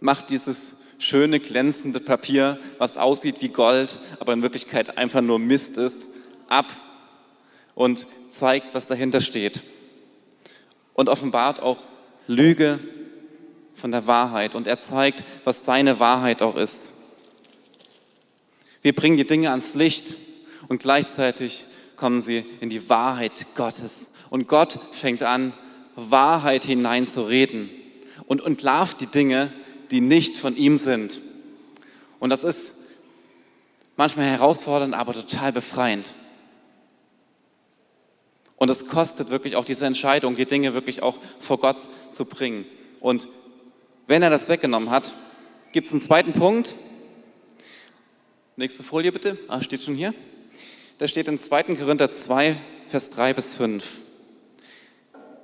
macht 0.00 0.30
dieses 0.30 0.74
schöne, 0.98 1.38
glänzende 1.38 2.00
Papier, 2.00 2.58
was 2.78 2.96
aussieht 2.96 3.36
wie 3.40 3.50
Gold, 3.50 3.98
aber 4.20 4.32
in 4.32 4.40
Wirklichkeit 4.40 4.96
einfach 4.96 5.20
nur 5.20 5.38
Mist 5.38 5.76
ist, 5.76 6.08
ab 6.48 6.72
und 7.74 8.06
zeigt, 8.30 8.74
was 8.74 8.86
dahinter 8.86 9.20
steht. 9.20 9.60
Und 10.94 11.10
offenbart 11.10 11.60
auch 11.60 11.84
Lüge 12.26 12.80
von 13.74 13.90
der 13.90 14.06
Wahrheit. 14.06 14.54
Und 14.54 14.66
er 14.66 14.80
zeigt, 14.80 15.24
was 15.44 15.66
seine 15.66 16.00
Wahrheit 16.00 16.40
auch 16.40 16.56
ist. 16.56 16.94
Wir 18.80 18.94
bringen 18.94 19.18
die 19.18 19.26
Dinge 19.26 19.50
ans 19.50 19.74
Licht 19.74 20.16
und 20.68 20.80
gleichzeitig 20.80 21.66
kommen 21.96 22.22
sie 22.22 22.46
in 22.60 22.70
die 22.70 22.88
Wahrheit 22.88 23.44
Gottes. 23.56 24.08
Und 24.30 24.48
Gott 24.48 24.78
fängt 24.92 25.22
an, 25.22 25.52
Wahrheit 25.96 26.64
hineinzureden 26.64 27.68
und 28.26 28.44
entlarvt 28.44 29.00
die 29.00 29.06
Dinge, 29.06 29.52
die 29.90 30.00
nicht 30.00 30.36
von 30.36 30.56
ihm 30.56 30.78
sind. 30.78 31.20
Und 32.18 32.30
das 32.30 32.44
ist 32.44 32.74
manchmal 33.96 34.26
herausfordernd, 34.26 34.94
aber 34.94 35.12
total 35.12 35.52
befreiend. 35.52 36.14
Und 38.56 38.68
es 38.68 38.86
kostet 38.86 39.30
wirklich 39.30 39.56
auch 39.56 39.64
diese 39.64 39.86
Entscheidung, 39.86 40.36
die 40.36 40.44
Dinge 40.44 40.74
wirklich 40.74 41.02
auch 41.02 41.16
vor 41.38 41.58
Gott 41.58 41.88
zu 42.10 42.26
bringen. 42.26 42.66
Und 43.00 43.26
wenn 44.06 44.22
er 44.22 44.30
das 44.30 44.48
weggenommen 44.48 44.90
hat, 44.90 45.14
gibt 45.72 45.86
es 45.86 45.92
einen 45.92 46.02
zweiten 46.02 46.32
Punkt. 46.32 46.74
Nächste 48.56 48.82
Folie 48.82 49.12
bitte. 49.12 49.38
Ah, 49.48 49.62
steht 49.62 49.82
schon 49.82 49.94
hier. 49.94 50.12
Da 50.98 51.08
steht 51.08 51.28
in 51.28 51.40
2. 51.40 51.76
Korinther 51.76 52.10
2, 52.10 52.56
Vers 52.88 53.10
3 53.10 53.32
bis 53.32 53.54
5. 53.54 54.02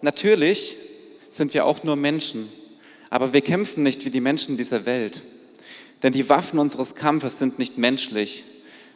Natürlich 0.02 0.76
sind 1.30 1.54
wir 1.54 1.64
auch 1.64 1.82
nur 1.82 1.96
Menschen 1.96 2.52
aber 3.10 3.32
wir 3.32 3.40
kämpfen 3.40 3.82
nicht 3.82 4.04
wie 4.04 4.10
die 4.10 4.20
Menschen 4.20 4.56
dieser 4.56 4.86
Welt. 4.86 5.22
Denn 6.02 6.12
die 6.12 6.28
Waffen 6.28 6.58
unseres 6.58 6.94
Kampfes 6.94 7.38
sind 7.38 7.58
nicht 7.58 7.78
menschlich, 7.78 8.44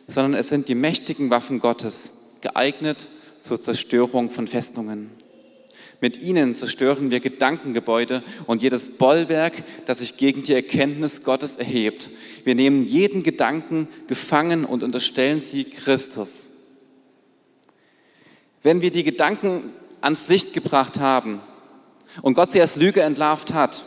sondern 0.07 0.35
es 0.35 0.49
sind 0.49 0.68
die 0.68 0.75
mächtigen 0.75 1.31
Waffen 1.31 1.61
Gottes, 1.61 2.12
geeignet 2.40 3.09
zur 3.40 3.61
Zerstörung 3.61 4.31
von 4.31 4.46
Festungen. 4.46 5.11
Mit 6.01 6.20
ihnen 6.23 6.55
zerstören 6.55 7.11
wir 7.11 7.20
Gedankengebäude 7.20 8.23
und 8.46 8.62
jedes 8.62 8.96
Bollwerk, 8.96 9.62
das 9.85 9.99
sich 9.99 10.16
gegen 10.16 10.42
die 10.42 10.55
Erkenntnis 10.55 11.23
Gottes 11.23 11.57
erhebt. 11.57 12.11
Wir 12.44 12.55
nehmen 12.55 12.87
jeden 12.87 13.23
Gedanken 13.23 13.87
gefangen 14.07 14.64
und 14.64 14.83
unterstellen 14.83 15.42
sie 15.42 15.64
Christus. 15.64 16.49
Wenn 18.62 18.81
wir 18.81 18.90
die 18.90 19.05
Gedanken 19.05 19.73
ans 20.01 20.29
Licht 20.29 20.55
gebracht 20.55 21.01
haben 21.01 21.40
und 22.23 22.35
Gott 22.35 22.53
sie 22.53 22.62
als 22.62 22.77
Lüge 22.77 23.03
entlarvt 23.03 23.53
hat, 23.53 23.85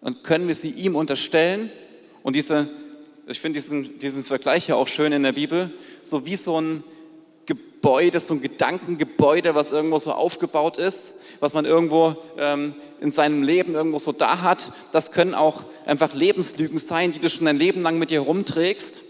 und 0.00 0.22
können 0.24 0.48
wir 0.48 0.54
sie 0.54 0.70
ihm 0.70 0.96
unterstellen. 0.96 1.70
Und 2.22 2.36
diese, 2.36 2.68
ich 3.26 3.40
finde 3.40 3.60
diesen, 3.60 3.98
diesen 3.98 4.24
Vergleich 4.24 4.68
ja 4.68 4.74
auch 4.76 4.88
schön 4.88 5.12
in 5.12 5.22
der 5.22 5.32
Bibel, 5.32 5.70
so 6.02 6.26
wie 6.26 6.36
so 6.36 6.60
ein 6.60 6.84
Gebäude, 7.46 8.18
so 8.18 8.34
ein 8.34 8.40
Gedankengebäude, 8.40 9.54
was 9.54 9.70
irgendwo 9.70 9.98
so 9.98 10.12
aufgebaut 10.12 10.76
ist, 10.78 11.14
was 11.40 11.54
man 11.54 11.64
irgendwo 11.64 12.16
ähm, 12.36 12.74
in 13.00 13.10
seinem 13.10 13.42
Leben 13.42 13.74
irgendwo 13.74 13.98
so 13.98 14.12
da 14.12 14.42
hat. 14.42 14.72
Das 14.92 15.12
können 15.12 15.34
auch 15.34 15.64
einfach 15.84 16.14
Lebenslügen 16.14 16.78
sein, 16.78 17.12
die 17.12 17.20
du 17.20 17.28
schon 17.28 17.46
dein 17.46 17.58
Leben 17.58 17.82
lang 17.82 17.98
mit 17.98 18.10
dir 18.10 18.20
rumträgst. 18.20 19.02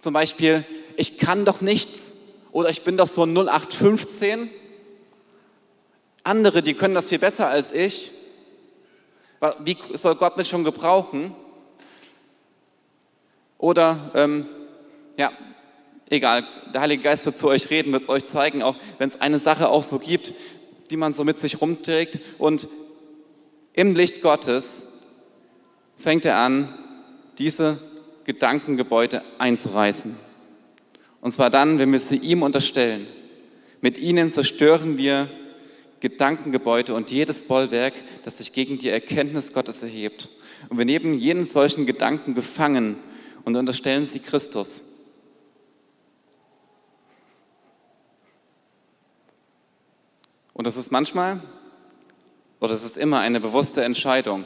Zum 0.00 0.12
Beispiel, 0.12 0.64
ich 0.96 1.18
kann 1.18 1.44
doch 1.44 1.60
nichts 1.60 2.14
oder 2.52 2.68
ich 2.68 2.82
bin 2.82 2.96
doch 2.96 3.06
so 3.06 3.22
0815. 3.22 4.50
Andere, 6.24 6.62
die 6.62 6.74
können 6.74 6.94
das 6.94 7.10
viel 7.10 7.18
besser 7.18 7.48
als 7.48 7.72
ich. 7.72 8.10
Wie 9.60 9.76
soll 9.94 10.14
Gott 10.16 10.36
mich 10.36 10.48
schon 10.48 10.64
gebrauchen? 10.64 11.34
Oder, 13.58 14.10
ähm, 14.14 14.46
ja, 15.16 15.32
egal, 16.10 16.46
der 16.72 16.80
Heilige 16.80 17.02
Geist 17.02 17.24
wird 17.26 17.36
zu 17.36 17.48
euch 17.48 17.70
reden, 17.70 17.92
wird 17.92 18.02
es 18.02 18.08
euch 18.08 18.24
zeigen, 18.24 18.62
auch 18.62 18.76
wenn 18.98 19.08
es 19.08 19.20
eine 19.20 19.38
Sache 19.38 19.68
auch 19.68 19.82
so 19.82 19.98
gibt, 19.98 20.34
die 20.90 20.96
man 20.96 21.12
so 21.12 21.24
mit 21.24 21.38
sich 21.38 21.60
rumträgt. 21.60 22.20
Und 22.38 22.68
im 23.72 23.94
Licht 23.94 24.22
Gottes 24.22 24.86
fängt 25.96 26.24
er 26.24 26.38
an, 26.38 26.74
diese 27.38 27.78
Gedankengebäude 28.24 29.22
einzureißen. 29.38 30.16
Und 31.20 31.32
zwar 31.32 31.50
dann, 31.50 31.78
wenn 31.78 31.90
wir 31.92 32.00
sie 32.00 32.16
ihm 32.16 32.42
unterstellen. 32.42 33.06
Mit 33.80 33.98
ihnen 33.98 34.30
zerstören 34.30 34.98
wir 34.98 35.28
Gedankengebäude 36.04 36.92
und 36.92 37.10
jedes 37.10 37.40
Bollwerk, 37.40 37.94
das 38.24 38.36
sich 38.36 38.52
gegen 38.52 38.76
die 38.76 38.90
Erkenntnis 38.90 39.54
Gottes 39.54 39.82
erhebt. 39.82 40.28
Und 40.68 40.76
wir 40.76 40.84
nehmen 40.84 41.18
jeden 41.18 41.46
solchen 41.46 41.86
Gedanken 41.86 42.34
gefangen 42.34 42.98
und 43.44 43.56
unterstellen 43.56 44.04
sie 44.04 44.18
Christus. 44.18 44.84
Und 50.52 50.66
das 50.66 50.76
ist 50.76 50.92
manchmal 50.92 51.40
oder 52.60 52.74
es 52.74 52.84
ist 52.84 52.98
immer 52.98 53.20
eine 53.20 53.40
bewusste 53.40 53.82
Entscheidung. 53.82 54.44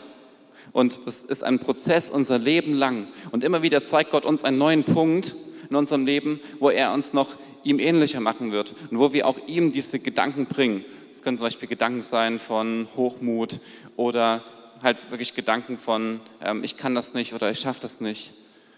Und 0.70 1.08
das 1.08 1.22
ist 1.22 1.42
ein 1.42 1.58
Prozess 1.58 2.08
unser 2.08 2.38
Leben 2.38 2.74
lang. 2.74 3.08
Und 3.32 3.42
immer 3.42 3.62
wieder 3.62 3.82
zeigt 3.82 4.12
Gott 4.12 4.24
uns 4.24 4.44
einen 4.44 4.58
neuen 4.58 4.84
Punkt 4.84 5.34
in 5.68 5.74
unserem 5.74 6.06
Leben, 6.06 6.38
wo 6.60 6.70
er 6.70 6.92
uns 6.92 7.12
noch 7.12 7.34
ihm 7.68 7.78
ähnlicher 7.78 8.20
machen 8.20 8.50
wird 8.50 8.74
und 8.90 8.98
wo 8.98 9.12
wir 9.12 9.26
auch 9.26 9.38
ihm 9.46 9.72
diese 9.72 9.98
Gedanken 9.98 10.46
bringen. 10.46 10.84
Es 11.12 11.22
können 11.22 11.36
zum 11.36 11.46
Beispiel 11.46 11.68
Gedanken 11.68 12.02
sein 12.02 12.38
von 12.38 12.88
Hochmut 12.96 13.60
oder 13.96 14.42
halt 14.82 15.10
wirklich 15.10 15.34
Gedanken 15.34 15.78
von, 15.78 16.20
ähm, 16.40 16.64
ich 16.64 16.76
kann 16.76 16.94
das 16.94 17.14
nicht 17.14 17.34
oder 17.34 17.50
ich 17.50 17.60
schaffe 17.60 17.80
das 17.80 18.00
nicht. 18.00 18.32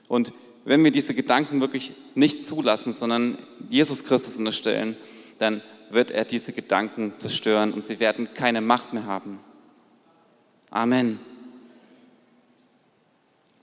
Und 0.09 0.33
wenn 0.64 0.83
wir 0.83 0.90
diese 0.90 1.14
Gedanken 1.14 1.61
wirklich 1.61 1.92
nicht 2.14 2.44
zulassen, 2.44 2.92
sondern 2.92 3.38
Jesus 3.68 4.05
Christus 4.05 4.37
unterstellen, 4.37 4.96
dann 5.38 5.62
wird 5.90 6.11
er 6.11 6.24
diese 6.24 6.53
Gedanken 6.53 7.16
zerstören 7.16 7.72
und 7.72 7.85
sie 7.85 8.00
werden 8.00 8.35
keine 8.35 8.61
Macht 8.61 8.92
mehr 8.92 9.07
haben. 9.07 9.40
Amen. 10.70 11.18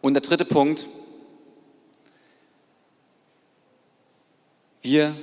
Und 0.02 0.14
der 0.14 0.22
dritte 0.22 0.46
Punkt, 0.46 0.88
Wir 4.90 5.14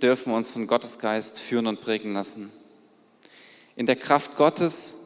dürfen 0.00 0.32
uns 0.32 0.52
von 0.52 0.68
Gottes 0.68 1.00
Geist 1.00 1.40
führen 1.40 1.66
und 1.66 1.80
prägen 1.80 2.14
lassen. 2.14 2.52
In 3.74 3.84
der 3.84 3.96
Kraft 3.96 4.36
Gottes 4.36 4.96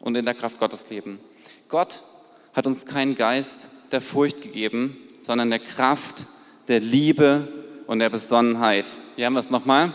und 0.00 0.16
in 0.16 0.24
der 0.24 0.34
Kraft 0.34 0.58
Gottes 0.58 0.90
leben. 0.90 1.20
Gott 1.68 2.00
hat 2.52 2.66
uns 2.66 2.84
keinen 2.84 3.14
Geist 3.14 3.68
der 3.92 4.00
Furcht 4.00 4.42
gegeben, 4.42 4.98
sondern 5.20 5.50
der 5.50 5.60
Kraft, 5.60 6.26
der 6.66 6.80
Liebe 6.80 7.46
und 7.86 8.00
der 8.00 8.10
Besonnenheit. 8.10 8.96
Hier 9.14 9.26
haben 9.26 9.34
wir 9.34 9.38
es 9.38 9.50
nochmal. 9.50 9.94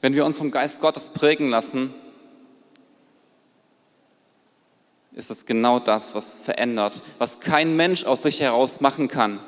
Wenn 0.00 0.14
wir 0.14 0.24
uns 0.24 0.38
vom 0.38 0.52
Geist 0.52 0.80
Gottes 0.80 1.10
prägen 1.10 1.50
lassen, 1.50 1.92
ist 5.10 5.32
es 5.32 5.44
genau 5.44 5.80
das, 5.80 6.14
was 6.14 6.38
verändert, 6.38 7.02
was 7.18 7.40
kein 7.40 7.74
Mensch 7.74 8.04
aus 8.04 8.22
sich 8.22 8.38
heraus 8.38 8.80
machen 8.80 9.08
kann 9.08 9.40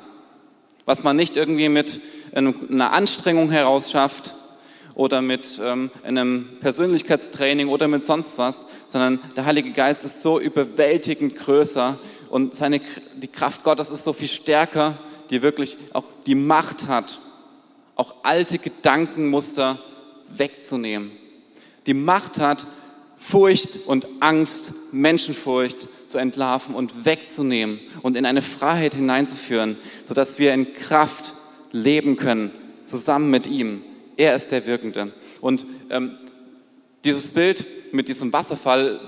was 0.87 1.03
man 1.03 1.17
nicht 1.17 1.35
irgendwie 1.35 1.69
mit 1.69 1.99
einer 2.33 2.93
Anstrengung 2.93 3.51
heraus 3.51 3.91
schafft 3.91 4.33
oder 4.95 5.21
mit 5.21 5.59
ähm, 5.61 5.91
einem 6.01 6.47
Persönlichkeitstraining 6.61 7.67
oder 7.67 7.89
mit 7.89 8.05
sonst 8.05 8.37
was, 8.37 8.65
sondern 8.87 9.19
der 9.35 9.45
Heilige 9.45 9.73
Geist 9.73 10.05
ist 10.05 10.21
so 10.21 10.39
überwältigend 10.39 11.35
größer 11.35 11.99
und 12.29 12.55
seine, 12.55 12.79
die 13.15 13.27
Kraft 13.27 13.65
Gottes 13.65 13.89
ist 13.89 14.05
so 14.05 14.13
viel 14.13 14.29
stärker, 14.29 14.97
die 15.29 15.41
wirklich 15.41 15.75
auch 15.91 16.05
die 16.25 16.35
Macht 16.35 16.87
hat, 16.87 17.19
auch 17.95 18.15
alte 18.23 18.57
Gedankenmuster 18.57 19.79
wegzunehmen. 20.29 21.11
Die 21.85 21.93
Macht 21.93 22.39
hat, 22.39 22.65
Furcht 23.17 23.79
und 23.87 24.07
Angst, 24.21 24.73
Menschenfurcht 24.93 25.89
zu 26.07 26.17
entlarven 26.17 26.75
und 26.75 27.05
wegzunehmen 27.05 27.79
und 28.01 28.15
in 28.15 28.25
eine 28.25 28.41
Freiheit 28.41 28.95
hineinzuführen, 28.95 29.77
sodass 30.03 30.39
wir 30.39 30.53
in 30.53 30.73
Kraft 30.73 31.33
leben 31.71 32.15
können, 32.15 32.51
zusammen 32.85 33.29
mit 33.29 33.47
ihm. 33.47 33.83
Er 34.15 34.35
ist 34.35 34.51
der 34.51 34.65
Wirkende. 34.65 35.11
Und 35.41 35.65
ähm, 35.89 36.17
dieses 37.03 37.31
Bild 37.31 37.65
mit 37.91 38.07
diesem 38.07 38.33
Wasserfall 38.33 38.99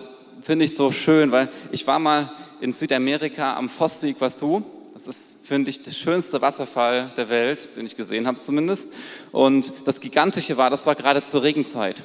finde 0.41 0.65
ich 0.65 0.75
so 0.75 0.91
schön, 0.91 1.31
weil 1.31 1.49
ich 1.71 1.87
war 1.87 1.99
mal 1.99 2.31
in 2.61 2.71
Südamerika 2.73 3.55
am 3.55 3.69
Foz 3.69 3.99
do 3.99 4.07
Iguaçu. 4.07 4.63
Das 4.93 5.07
ist, 5.07 5.39
finde 5.43 5.69
ich, 5.69 5.81
der 5.81 5.91
schönste 5.91 6.41
Wasserfall 6.41 7.11
der 7.15 7.29
Welt, 7.29 7.75
den 7.75 7.85
ich 7.85 7.95
gesehen 7.95 8.27
habe 8.27 8.39
zumindest. 8.39 8.89
Und 9.31 9.71
das 9.85 10.01
Gigantische 10.01 10.57
war, 10.57 10.69
das 10.69 10.85
war 10.85 10.95
gerade 10.95 11.23
zur 11.23 11.43
Regenzeit. 11.43 12.03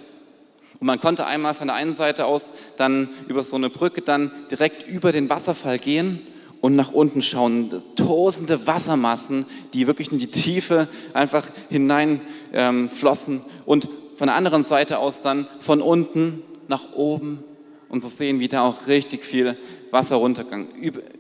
Und 0.80 0.86
man 0.86 1.00
konnte 1.00 1.26
einmal 1.26 1.54
von 1.54 1.68
der 1.68 1.76
einen 1.76 1.94
Seite 1.94 2.26
aus 2.26 2.52
dann 2.76 3.08
über 3.28 3.42
so 3.42 3.56
eine 3.56 3.70
Brücke 3.70 4.02
dann 4.02 4.30
direkt 4.50 4.86
über 4.88 5.12
den 5.12 5.28
Wasserfall 5.28 5.78
gehen 5.78 6.20
und 6.60 6.76
nach 6.76 6.92
unten 6.92 7.22
schauen, 7.22 7.82
tosende 7.94 8.66
Wassermassen, 8.66 9.46
die 9.72 9.86
wirklich 9.86 10.12
in 10.12 10.18
die 10.18 10.30
Tiefe 10.30 10.88
einfach 11.12 11.46
hineinflossen 11.68 13.34
ähm, 13.34 13.42
und 13.66 13.88
von 14.16 14.28
der 14.28 14.36
anderen 14.36 14.64
Seite 14.64 14.98
aus 14.98 15.22
dann 15.22 15.46
von 15.60 15.82
unten 15.82 16.42
nach 16.68 16.92
oben 16.94 17.44
und 17.88 18.02
so 18.02 18.08
sehen, 18.08 18.40
wie 18.40 18.48
da 18.48 18.62
auch 18.62 18.86
richtig 18.86 19.24
viel 19.24 19.56
Wasser 19.90 20.16
runtergegangen. 20.16 20.68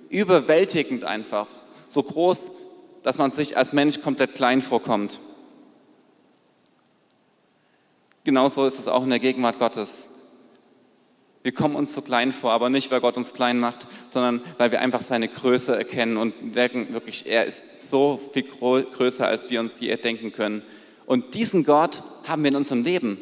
Überwältigend 0.08 1.04
einfach. 1.04 1.46
So 1.88 2.02
groß, 2.02 2.50
dass 3.02 3.18
man 3.18 3.30
sich 3.30 3.56
als 3.56 3.72
Mensch 3.72 4.00
komplett 4.00 4.34
klein 4.34 4.62
vorkommt. 4.62 5.20
Genauso 8.24 8.64
ist 8.64 8.78
es 8.78 8.88
auch 8.88 9.04
in 9.04 9.10
der 9.10 9.18
Gegenwart 9.18 9.58
Gottes. 9.58 10.10
Wir 11.42 11.52
kommen 11.52 11.76
uns 11.76 11.92
so 11.92 12.00
klein 12.00 12.32
vor, 12.32 12.52
aber 12.52 12.70
nicht, 12.70 12.90
weil 12.90 13.02
Gott 13.02 13.18
uns 13.18 13.34
klein 13.34 13.60
macht, 13.60 13.86
sondern 14.08 14.40
weil 14.56 14.72
wir 14.72 14.80
einfach 14.80 15.02
seine 15.02 15.28
Größe 15.28 15.76
erkennen 15.76 16.16
und 16.16 16.54
merken 16.54 16.94
wirklich, 16.94 17.26
er 17.26 17.44
ist 17.44 17.90
so 17.90 18.18
viel 18.32 18.44
größer, 18.44 19.26
als 19.26 19.50
wir 19.50 19.60
uns 19.60 19.78
je 19.78 19.88
erdenken 19.88 20.32
können. 20.32 20.62
Und 21.04 21.34
diesen 21.34 21.64
Gott 21.64 22.02
haben 22.26 22.42
wir 22.42 22.48
in 22.48 22.56
unserem 22.56 22.82
Leben. 22.82 23.20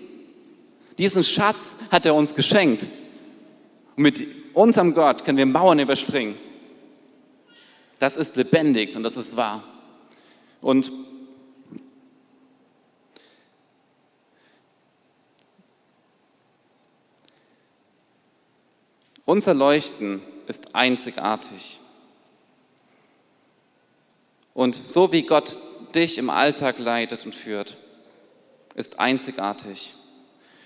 Diesen 0.98 1.24
Schatz 1.24 1.76
hat 1.90 2.06
er 2.06 2.14
uns 2.14 2.34
geschenkt. 2.34 2.88
Und 3.96 4.04
mit 4.04 4.24
unserem 4.54 4.94
Gott 4.94 5.24
können 5.24 5.38
wir 5.38 5.46
Mauern 5.46 5.80
überspringen. 5.80 6.36
Das 7.98 8.16
ist 8.16 8.36
lebendig 8.36 8.94
und 8.94 9.02
das 9.02 9.16
ist 9.16 9.36
wahr. 9.36 9.64
Und 10.60 10.92
unser 19.32 19.54
Leuchten 19.54 20.20
ist 20.46 20.74
einzigartig. 20.74 21.80
Und 24.52 24.74
so 24.74 25.10
wie 25.10 25.22
Gott 25.22 25.56
dich 25.94 26.18
im 26.18 26.28
Alltag 26.28 26.78
leitet 26.78 27.24
und 27.24 27.34
führt, 27.34 27.78
ist 28.74 29.00
einzigartig. 29.00 29.94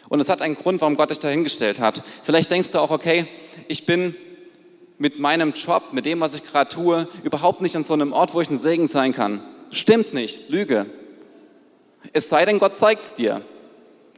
Und 0.09 0.18
es 0.18 0.29
hat 0.29 0.42
einen 0.42 0.57
Grund, 0.57 0.81
warum 0.81 0.96
Gott 0.96 1.11
dich 1.11 1.20
dahingestellt 1.20 1.79
hat. 1.79 2.02
Vielleicht 2.24 2.50
denkst 2.50 2.72
du 2.72 2.81
auch, 2.81 2.90
okay, 2.90 3.29
ich 3.68 3.87
bin 3.87 4.16
mit 4.98 5.20
meinem 5.20 5.52
Job, 5.52 5.92
mit 5.92 6.05
dem, 6.05 6.18
was 6.18 6.35
ich 6.35 6.44
gerade 6.44 6.68
tue, 6.68 7.07
überhaupt 7.22 7.61
nicht 7.61 7.76
an 7.76 7.85
so 7.85 7.92
einem 7.92 8.12
Ort, 8.12 8.35
wo 8.35 8.40
ich 8.40 8.50
ein 8.50 8.59
Segen 8.59 8.88
sein 8.88 9.14
kann. 9.14 9.42
Stimmt 9.70 10.12
nicht, 10.12 10.48
Lüge. 10.48 10.87
Es 12.12 12.29
sei 12.29 12.44
denn, 12.44 12.59
Gott 12.59 12.76
zeigt 12.76 13.05
es 13.05 13.14
dir 13.14 13.42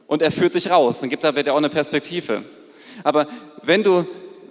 und 0.06 0.22
er 0.22 0.32
führt 0.32 0.54
dich 0.54 0.70
raus, 0.70 1.00
dann 1.00 1.10
gibt 1.10 1.22
er 1.22 1.32
dir 1.34 1.52
auch 1.52 1.58
eine 1.58 1.68
Perspektive. 1.68 2.44
Aber 3.04 3.26
wenn 3.62 3.82
du, 3.82 4.06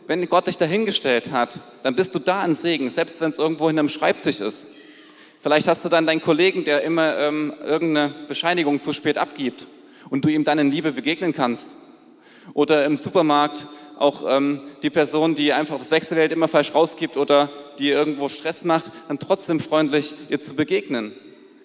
wenn 0.08 0.28
Gott 0.30 0.48
dich 0.48 0.58
dahingestellt 0.58 1.32
hat, 1.32 1.60
dann 1.84 1.96
bist 1.96 2.16
du 2.16 2.20
da 2.20 2.42
ein 2.42 2.54
Segen, 2.54 2.90
selbst 2.90 3.20
wenn 3.22 3.30
es 3.30 3.38
irgendwo 3.38 3.68
in 3.70 3.78
einem 3.78 3.90
Schreibtisch 3.90 4.40
ist. 4.40 4.70
Vielleicht 5.42 5.68
hast 5.68 5.86
du 5.86 5.90
dann 5.90 6.06
deinen 6.06 6.22
Kollegen, 6.22 6.64
der 6.64 6.82
immer 6.82 7.18
ähm, 7.18 7.54
irgendeine 7.64 8.14
Bescheinigung 8.28 8.82
zu 8.82 8.94
spät 8.94 9.18
abgibt 9.18 9.68
und 10.10 10.26
du 10.26 10.30
ihm 10.30 10.44
dann 10.44 10.60
in 10.60 10.72
Liebe 10.72 10.94
begegnen 10.94 11.34
kannst. 11.34 11.76
Oder 12.54 12.86
im 12.86 12.96
Supermarkt 12.96 13.68
auch 13.98 14.24
ähm, 14.28 14.62
die 14.82 14.90
Person, 14.90 15.36
die 15.36 15.52
einfach 15.54 15.78
das 15.78 15.92
Wechselgeld 15.92 16.32
immer 16.32 16.48
falsch 16.48 16.74
rausgibt 16.74 17.18
oder 17.18 17.50
die 17.78 17.90
irgendwo 17.90 18.30
Stress 18.30 18.64
macht, 18.64 18.92
dann 19.10 19.20
trotzdem 19.20 19.60
freundlich 19.60 20.14
ihr 20.30 20.40
zu 20.40 20.56
begegnen. 20.56 21.14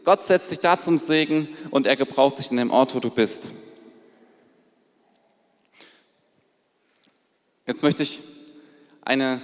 Gott 0.05 0.23
setzt 0.23 0.51
dich 0.51 0.59
da 0.59 0.81
zum 0.81 0.99
Segen 0.99 1.49
und 1.71 1.87
er 1.87 1.95
gebraucht 1.97 2.39
dich 2.39 2.51
in 2.51 2.57
dem 2.57 2.73
Ort, 2.73 2.95
wo 2.95 2.99
du 2.99 3.11
bist. 3.11 3.53
Jetzt 7.67 7.83
möchte 7.83 8.03
ich 8.03 8.32
eine 9.05 9.41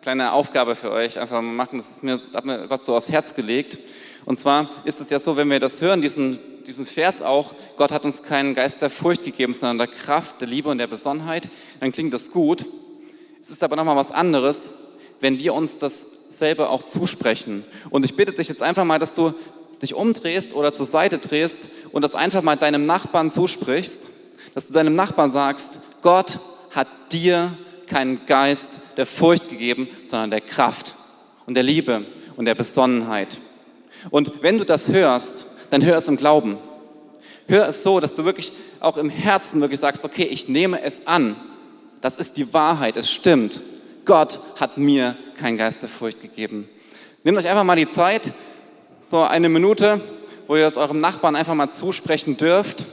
kleine 0.00 0.32
Aufgabe 0.32 0.74
für 0.74 0.90
euch 0.90 1.18
einfach 1.18 1.40
mal 1.40 1.52
machen. 1.52 1.78
Das 1.78 1.90
ist 1.90 2.02
mir, 2.02 2.20
hat 2.34 2.44
mir 2.44 2.66
Gott 2.68 2.84
so 2.84 2.96
aufs 2.96 3.08
Herz 3.08 3.34
gelegt. 3.34 3.78
Und 4.24 4.38
zwar 4.38 4.68
ist 4.84 5.00
es 5.00 5.10
ja 5.10 5.18
so, 5.18 5.36
wenn 5.36 5.50
wir 5.50 5.60
das 5.60 5.80
hören, 5.80 6.02
diesen, 6.02 6.38
diesen 6.66 6.86
Vers 6.86 7.22
auch, 7.22 7.54
Gott 7.76 7.92
hat 7.92 8.04
uns 8.04 8.22
keinen 8.22 8.54
Geist 8.54 8.82
der 8.82 8.90
Furcht 8.90 9.24
gegeben, 9.24 9.54
sondern 9.54 9.78
der 9.78 9.86
Kraft, 9.88 10.40
der 10.40 10.48
Liebe 10.48 10.68
und 10.68 10.78
der 10.78 10.86
Besonnenheit, 10.86 11.48
dann 11.80 11.92
klingt 11.92 12.14
das 12.14 12.30
gut. 12.30 12.64
Es 13.40 13.50
ist 13.50 13.62
aber 13.62 13.76
nochmal 13.76 13.96
was 13.96 14.12
anderes, 14.12 14.74
wenn 15.20 15.38
wir 15.38 15.54
uns 15.54 15.78
das 15.78 16.06
selber 16.28 16.70
auch 16.70 16.84
zusprechen. 16.84 17.64
Und 17.90 18.04
ich 18.04 18.16
bitte 18.16 18.32
dich 18.32 18.48
jetzt 18.48 18.62
einfach 18.62 18.84
mal, 18.84 18.98
dass 18.98 19.14
du 19.14 19.34
dich 19.82 19.94
umdrehst 19.94 20.54
oder 20.54 20.72
zur 20.72 20.86
Seite 20.86 21.18
drehst 21.18 21.68
und 21.90 22.02
das 22.02 22.14
einfach 22.14 22.42
mal 22.42 22.56
deinem 22.56 22.86
Nachbarn 22.86 23.32
zusprichst, 23.32 24.10
dass 24.54 24.68
du 24.68 24.72
deinem 24.72 24.94
Nachbarn 24.94 25.30
sagst, 25.30 25.80
Gott 26.02 26.38
hat 26.70 26.88
dir 27.10 27.52
keinen 27.86 28.24
Geist 28.26 28.80
der 28.96 29.06
Furcht 29.06 29.50
gegeben, 29.50 29.88
sondern 30.04 30.30
der 30.30 30.40
Kraft 30.40 30.94
und 31.46 31.54
der 31.54 31.62
Liebe 31.62 32.04
und 32.36 32.44
der 32.44 32.54
Besonnenheit. 32.54 33.38
Und 34.10 34.42
wenn 34.42 34.58
du 34.58 34.64
das 34.64 34.88
hörst, 34.88 35.46
dann 35.70 35.84
hör 35.84 35.96
es 35.96 36.08
im 36.08 36.16
Glauben. 36.16 36.58
Hör 37.46 37.68
es 37.68 37.82
so, 37.82 38.00
dass 38.00 38.14
du 38.14 38.24
wirklich 38.24 38.52
auch 38.80 38.96
im 38.96 39.10
Herzen 39.10 39.60
wirklich 39.60 39.80
sagst, 39.80 40.04
okay, 40.04 40.24
ich 40.24 40.48
nehme 40.48 40.82
es 40.82 41.06
an. 41.06 41.36
Das 42.00 42.16
ist 42.16 42.36
die 42.36 42.52
Wahrheit, 42.52 42.96
es 42.96 43.10
stimmt. 43.10 43.62
Gott 44.04 44.40
hat 44.58 44.78
mir 44.78 45.16
keinen 45.36 45.56
Geist 45.56 45.82
der 45.82 45.88
Furcht 45.88 46.20
gegeben. 46.20 46.68
Nehmt 47.24 47.38
euch 47.38 47.48
einfach 47.48 47.64
mal 47.64 47.76
die 47.76 47.88
Zeit, 47.88 48.32
so 49.00 49.22
eine 49.22 49.48
Minute, 49.48 50.00
wo 50.46 50.56
ihr 50.56 50.66
es 50.66 50.76
eurem 50.76 51.00
Nachbarn 51.00 51.36
einfach 51.36 51.54
mal 51.54 51.70
zusprechen 51.70 52.36
dürft. 52.36 52.86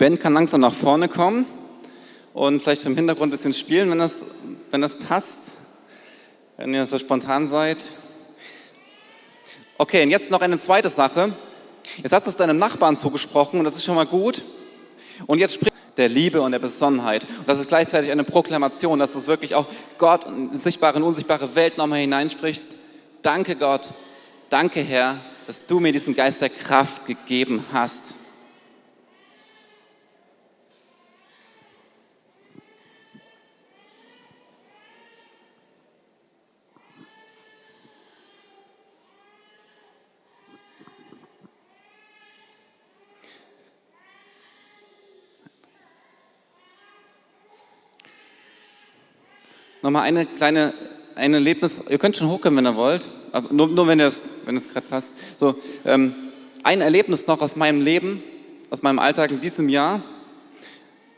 Band 0.00 0.18
kann 0.18 0.32
langsam 0.32 0.62
nach 0.62 0.72
vorne 0.72 1.10
kommen 1.10 1.44
und 2.32 2.62
vielleicht 2.62 2.86
im 2.86 2.96
Hintergrund 2.96 3.28
ein 3.28 3.32
bisschen 3.32 3.52
spielen, 3.52 3.90
wenn 3.90 3.98
das, 3.98 4.24
wenn 4.70 4.80
das 4.80 4.96
passt, 4.96 5.52
wenn 6.56 6.72
ihr 6.72 6.86
so 6.86 6.98
spontan 6.98 7.46
seid. 7.46 7.86
Okay, 9.76 10.02
und 10.02 10.08
jetzt 10.08 10.30
noch 10.30 10.40
eine 10.40 10.58
zweite 10.58 10.88
Sache. 10.88 11.34
Jetzt 11.98 12.12
hast 12.12 12.24
du 12.24 12.30
es 12.30 12.36
deinem 12.38 12.56
Nachbarn 12.56 12.96
zugesprochen 12.96 13.58
und 13.58 13.66
das 13.66 13.76
ist 13.76 13.84
schon 13.84 13.94
mal 13.94 14.06
gut. 14.06 14.42
Und 15.26 15.38
jetzt 15.38 15.56
spricht 15.56 15.74
der 15.98 16.08
Liebe 16.08 16.40
und 16.40 16.52
der 16.52 16.60
Besonnenheit. 16.60 17.24
Und 17.24 17.46
das 17.46 17.60
ist 17.60 17.68
gleichzeitig 17.68 18.10
eine 18.10 18.24
Proklamation, 18.24 18.98
dass 18.98 19.12
du 19.12 19.18
es 19.18 19.26
wirklich 19.26 19.54
auch 19.54 19.66
Gott 19.98 20.24
in 20.24 20.56
sichtbare 20.56 20.96
und 20.96 21.02
unsichtbare 21.02 21.54
Welt 21.56 21.76
nochmal 21.76 21.98
hineinsprichst. 21.98 22.70
Danke 23.20 23.54
Gott, 23.54 23.90
danke 24.48 24.80
Herr, 24.80 25.18
dass 25.46 25.66
du 25.66 25.78
mir 25.78 25.92
diesen 25.92 26.16
Geist 26.16 26.40
der 26.40 26.48
Kraft 26.48 27.04
gegeben 27.04 27.66
hast. 27.70 28.14
Nochmal 49.82 50.02
eine 50.02 50.26
kleine, 50.26 50.72
ein 51.14 51.34
Erlebnis, 51.34 51.82
ihr 51.88 51.98
könnt 51.98 52.16
schon 52.16 52.28
hochkommen, 52.28 52.58
wenn 52.58 52.70
ihr 52.70 52.76
wollt, 52.76 53.08
aber 53.32 53.52
nur, 53.52 53.68
nur 53.68 53.86
wenn 53.86 54.00
es 54.00 54.32
wenn 54.44 54.58
gerade 54.58 54.86
passt. 54.86 55.12
So, 55.38 55.56
ähm, 55.84 56.14
ein 56.62 56.80
Erlebnis 56.80 57.26
noch 57.26 57.40
aus 57.40 57.56
meinem 57.56 57.80
Leben, 57.80 58.22
aus 58.70 58.82
meinem 58.82 58.98
Alltag 58.98 59.30
in 59.30 59.40
diesem 59.40 59.68
Jahr. 59.68 60.02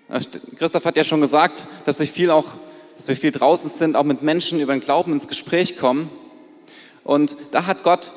Äh, 0.09 0.21
Christoph 0.57 0.85
hat 0.85 0.97
ja 0.97 1.05
schon 1.05 1.21
gesagt, 1.21 1.67
dass 1.85 1.99
wir 1.99 2.07
viel 2.07 2.31
auch, 2.31 2.55
dass 2.97 3.09
wir 3.09 3.17
viel 3.17 3.33
draußen 3.33 3.71
sind, 3.71 3.97
auch 3.97 4.05
mit 4.05 4.23
Menschen 4.23 4.61
über 4.61 4.73
den 4.73 4.81
Glauben 4.81 5.13
ins 5.13 5.29
Gespräch 5.29 5.77
kommen. 5.77 6.09
Und 7.05 7.37
da 7.51 7.67
hat 7.67 7.83
Gott 7.83 8.13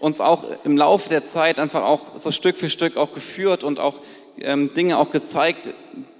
uns 0.00 0.20
auch 0.20 0.44
im 0.64 0.76
Laufe 0.76 1.08
der 1.08 1.24
Zeit 1.24 1.58
einfach 1.58 1.82
auch 1.82 2.18
so 2.18 2.30
Stück 2.30 2.56
für 2.56 2.68
Stück 2.68 2.96
auch 2.96 3.12
geführt 3.14 3.64
und 3.64 3.78
auch 3.78 4.00
ähm, 4.38 4.74
Dinge 4.74 4.98
auch 4.98 5.10
gezeigt, 5.10 5.70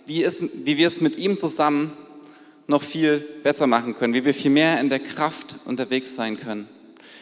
wie, 0.07 0.23
es, 0.23 0.41
wie 0.65 0.79
wir 0.79 0.87
es 0.87 1.01
mit 1.01 1.17
ihm 1.17 1.37
zusammen 1.37 1.93
noch 2.67 2.83
viel 2.83 3.21
besser 3.43 3.67
machen 3.67 3.97
können, 3.97 4.15
wie 4.15 4.25
wir 4.25 4.35
viel 4.35 4.51
mehr 4.51 4.81
in 4.81 4.89
der 4.89 4.99
Kraft 4.99 5.59
unterwegs 5.65 6.15
sein 6.17 6.39
können. 6.39 6.69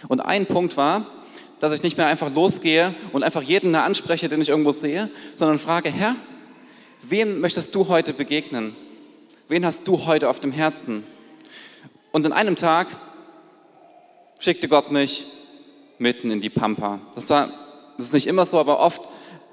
Und 0.08 0.20
ein 0.20 0.46
Punkt 0.46 0.76
war, 0.76 1.06
dass 1.60 1.72
ich 1.72 1.82
nicht 1.82 1.96
mehr 1.96 2.06
einfach 2.06 2.32
losgehe 2.32 2.94
und 3.12 3.22
einfach 3.22 3.42
jeden 3.42 3.74
anspreche, 3.74 4.28
den 4.28 4.40
ich 4.40 4.48
irgendwo 4.48 4.72
sehe, 4.72 5.10
sondern 5.34 5.58
frage, 5.58 5.90
Herr, 5.90 6.16
wem 7.02 7.40
möchtest 7.40 7.74
du 7.74 7.88
heute 7.88 8.12
begegnen? 8.12 8.74
Wen 9.48 9.64
hast 9.64 9.86
du 9.86 10.06
heute 10.06 10.28
auf 10.28 10.40
dem 10.40 10.52
Herzen? 10.52 11.04
Und 12.12 12.24
in 12.26 12.32
einem 12.32 12.56
Tag 12.56 12.88
schickte 14.38 14.68
Gott 14.68 14.90
mich 14.90 15.26
mitten 15.98 16.30
in 16.30 16.40
die 16.40 16.50
Pampa. 16.50 17.00
Das, 17.14 17.28
war, 17.30 17.50
das 17.96 18.06
ist 18.06 18.12
nicht 18.14 18.26
immer 18.26 18.46
so, 18.46 18.58
aber 18.58 18.80
oft, 18.80 19.02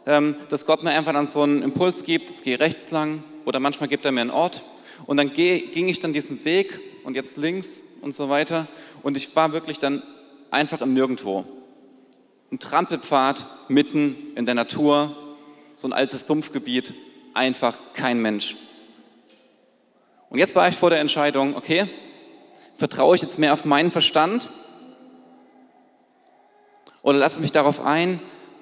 ähm, 0.06 0.36
dass 0.50 0.66
Gott 0.66 0.84
mir 0.84 0.92
einfach 0.92 1.14
dann 1.14 1.28
so 1.28 1.42
einen 1.42 1.62
Impuls 1.62 2.04
gibt, 2.04 2.30
jetzt 2.30 2.44
gehe 2.44 2.60
rechts 2.60 2.92
lang 2.92 3.24
oder 3.46 3.60
manchmal 3.60 3.90
gibt 3.90 4.06
er 4.06 4.12
mir 4.12 4.22
einen 4.22 4.32
Ort 4.32 4.64
und 5.06 5.18
dann 5.18 5.34
ging 5.34 5.88
ich 5.88 6.00
dann 6.00 6.14
diesen 6.14 6.44
Weg 6.46 6.80
und 7.04 7.16
jetzt 7.16 7.38
links 7.38 7.84
und 8.02 8.14
so 8.14 8.30
weiter 8.30 8.68
und 9.04 9.18
ich 9.18 9.36
war 9.36 9.54
wirklich 9.54 9.80
dann 9.80 10.04
einfach 10.50 10.82
im 10.82 10.94
Nirgendwo. 10.94 11.46
Ein 12.52 12.60
Trampelpfad 12.60 13.46
mitten 13.70 14.34
in 14.36 14.46
der 14.46 14.56
Natur, 14.56 15.16
so 15.78 15.88
ein 15.88 15.94
altes 15.94 16.28
Sumpfgebiet, 16.28 16.94
einfach 17.34 17.78
kein 17.94 18.22
Mensch. 18.22 18.56
Und 20.30 20.40
jetzt 20.40 20.56
war 20.56 20.68
ich 20.68 20.76
vor 20.76 20.90
der 20.90 21.00
Entscheidung, 21.00 21.56
okay, 21.56 21.88
vertraue 22.78 23.16
ich 23.16 23.22
jetzt 23.22 23.40
mehr 23.40 23.54
auf 23.54 23.66
meinen 23.66 23.92
Verstand 23.92 24.50
oder 27.02 27.18
lasse 27.18 27.42
mich 27.42 27.52
darauf 27.52 27.80
ein, 27.80 28.20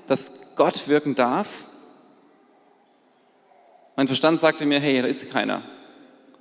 dass 0.07 0.31
Gott 0.55 0.87
wirken 0.87 1.15
darf? 1.15 1.65
Mein 3.95 4.07
Verstand 4.07 4.39
sagte 4.39 4.65
mir, 4.65 4.79
hey, 4.79 5.01
da 5.01 5.07
ist 5.07 5.29
keiner. 5.31 5.61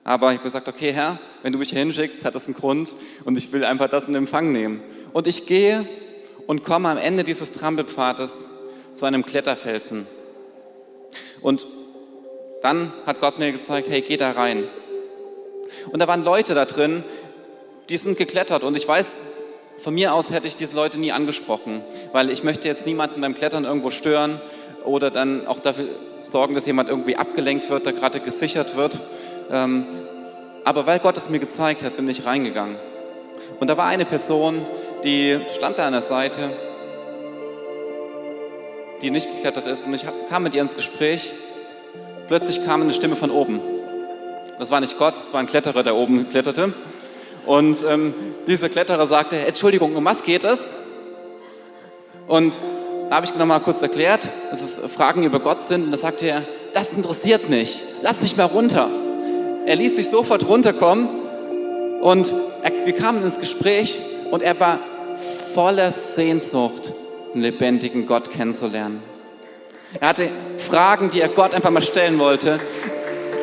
Aber 0.08 0.30
ich 0.30 0.38
habe 0.38 0.44
gesagt, 0.44 0.70
okay, 0.70 0.90
Herr, 0.90 1.18
wenn 1.42 1.52
du 1.52 1.58
mich 1.58 1.68
hier 1.68 1.80
hinschickst, 1.80 2.24
hat 2.24 2.34
das 2.34 2.46
einen 2.46 2.54
Grund 2.54 2.94
und 3.26 3.36
ich 3.36 3.52
will 3.52 3.62
einfach 3.62 3.90
das 3.90 4.08
in 4.08 4.14
Empfang 4.14 4.52
nehmen. 4.52 4.80
Und 5.12 5.26
ich 5.26 5.44
gehe 5.44 5.86
und 6.46 6.64
komme 6.64 6.88
am 6.88 6.96
Ende 6.96 7.24
dieses 7.24 7.52
Trampelpfades 7.52 8.48
zu 8.94 9.04
einem 9.04 9.26
Kletterfelsen. 9.26 10.06
Und 11.42 11.66
dann 12.62 12.90
hat 13.04 13.20
Gott 13.20 13.38
mir 13.38 13.52
gezeigt, 13.52 13.90
hey, 13.90 14.00
geh 14.00 14.16
da 14.16 14.30
rein. 14.30 14.64
Und 15.92 15.98
da 15.98 16.08
waren 16.08 16.24
Leute 16.24 16.54
da 16.54 16.64
drin, 16.64 17.04
die 17.90 17.98
sind 17.98 18.16
geklettert 18.16 18.64
und 18.64 18.78
ich 18.78 18.88
weiß, 18.88 19.18
von 19.78 19.92
mir 19.92 20.14
aus 20.14 20.30
hätte 20.30 20.48
ich 20.48 20.56
diese 20.56 20.74
Leute 20.74 20.98
nie 20.98 21.12
angesprochen, 21.12 21.82
weil 22.12 22.30
ich 22.30 22.42
möchte 22.42 22.66
jetzt 22.66 22.86
niemanden 22.86 23.20
beim 23.20 23.34
Klettern 23.34 23.66
irgendwo 23.66 23.90
stören 23.90 24.40
oder 24.86 25.10
dann 25.10 25.46
auch 25.46 25.60
dafür 25.60 25.88
sorgen, 26.22 26.54
dass 26.54 26.64
jemand 26.64 26.88
irgendwie 26.88 27.16
abgelenkt 27.16 27.68
wird, 27.68 27.84
der 27.84 27.92
gerade 27.92 28.20
gesichert 28.20 28.74
wird. 28.74 28.98
Ähm, 29.50 29.86
aber 30.64 30.86
weil 30.86 30.98
Gott 30.98 31.16
es 31.16 31.30
mir 31.30 31.38
gezeigt 31.38 31.82
hat, 31.82 31.96
bin 31.96 32.08
ich 32.08 32.26
reingegangen. 32.26 32.76
Und 33.60 33.68
da 33.68 33.76
war 33.76 33.86
eine 33.86 34.04
Person, 34.04 34.66
die 35.04 35.38
stand 35.54 35.78
da 35.78 35.86
an 35.86 35.92
der 35.92 36.02
Seite, 36.02 36.50
die 39.00 39.10
nicht 39.10 39.30
geklettert 39.34 39.66
ist. 39.66 39.86
Und 39.86 39.94
ich 39.94 40.04
kam 40.28 40.42
mit 40.42 40.54
ihr 40.54 40.62
ins 40.62 40.76
Gespräch. 40.76 41.32
Plötzlich 42.26 42.64
kam 42.64 42.82
eine 42.82 42.92
Stimme 42.92 43.16
von 43.16 43.30
oben. 43.30 43.60
Das 44.58 44.70
war 44.70 44.80
nicht 44.80 44.98
Gott, 44.98 45.14
das 45.14 45.32
war 45.32 45.40
ein 45.40 45.46
Kletterer, 45.46 45.82
der 45.82 45.94
oben 45.94 46.28
kletterte. 46.28 46.74
Und 47.46 47.84
ähm, 47.88 48.12
dieser 48.46 48.68
Kletterer 48.68 49.06
sagte, 49.06 49.38
Entschuldigung, 49.38 49.96
um 49.96 50.04
was 50.04 50.24
geht 50.24 50.44
es? 50.44 50.74
Und 52.26 52.58
da 53.08 53.16
habe 53.16 53.24
ich 53.24 53.34
noch 53.34 53.46
mal 53.46 53.60
kurz 53.60 53.80
erklärt, 53.80 54.28
dass 54.50 54.60
es 54.60 54.78
Fragen 54.94 55.22
über 55.22 55.40
Gott 55.40 55.64
sind. 55.64 55.84
Und 55.84 55.90
da 55.92 55.96
sagte 55.96 56.26
er, 56.26 56.42
das 56.74 56.92
interessiert 56.92 57.48
mich, 57.48 57.82
lass 58.02 58.20
mich 58.20 58.36
mal 58.36 58.44
runter. 58.44 58.90
Er 59.68 59.76
ließ 59.76 59.96
sich 59.96 60.08
sofort 60.08 60.48
runterkommen 60.48 61.06
und 62.00 62.32
er, 62.62 62.86
wir 62.86 62.94
kamen 62.94 63.22
ins 63.22 63.38
Gespräch 63.38 63.98
und 64.30 64.42
er 64.42 64.58
war 64.58 64.78
voller 65.52 65.92
Sehnsucht, 65.92 66.94
einen 67.34 67.42
lebendigen 67.42 68.06
Gott 68.06 68.30
kennenzulernen. 68.30 69.02
Er 70.00 70.08
hatte 70.08 70.30
Fragen, 70.56 71.10
die 71.10 71.20
er 71.20 71.28
Gott 71.28 71.52
einfach 71.52 71.68
mal 71.68 71.82
stellen 71.82 72.18
wollte. 72.18 72.58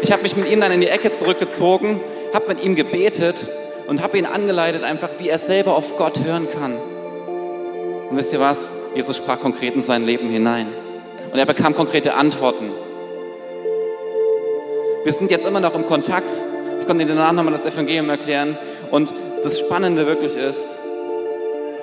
Ich 0.01 0.11
habe 0.11 0.23
mich 0.23 0.35
mit 0.35 0.49
ihm 0.49 0.61
dann 0.61 0.71
in 0.71 0.81
die 0.81 0.87
Ecke 0.87 1.11
zurückgezogen, 1.11 2.01
habe 2.33 2.47
mit 2.47 2.63
ihm 2.65 2.73
gebetet 2.73 3.47
und 3.85 4.01
habe 4.01 4.17
ihn 4.17 4.25
angeleitet, 4.25 4.81
einfach 4.81 5.09
wie 5.19 5.29
er 5.29 5.37
selber 5.37 5.75
auf 5.75 5.95
Gott 5.95 6.23
hören 6.23 6.47
kann. 6.59 6.75
Und 8.09 8.17
wisst 8.17 8.33
ihr 8.33 8.39
was? 8.39 8.73
Jesus 8.95 9.17
sprach 9.17 9.39
konkret 9.39 9.75
in 9.75 9.83
sein 9.83 10.03
Leben 10.03 10.27
hinein. 10.29 10.69
Und 11.31 11.37
er 11.37 11.45
bekam 11.45 11.75
konkrete 11.75 12.15
Antworten. 12.15 12.71
Wir 15.05 15.13
sind 15.13 15.29
jetzt 15.29 15.45
immer 15.45 15.59
noch 15.59 15.75
im 15.75 15.85
Kontakt. 15.85 16.31
Ich 16.79 16.87
konnte 16.87 17.05
dir 17.05 17.13
danach 17.13 17.31
nochmal 17.31 17.53
das 17.53 17.63
Evangelium 17.63 18.09
erklären. 18.09 18.57
Und 18.89 19.13
das 19.43 19.59
Spannende 19.59 20.07
wirklich 20.07 20.35
ist, 20.35 20.79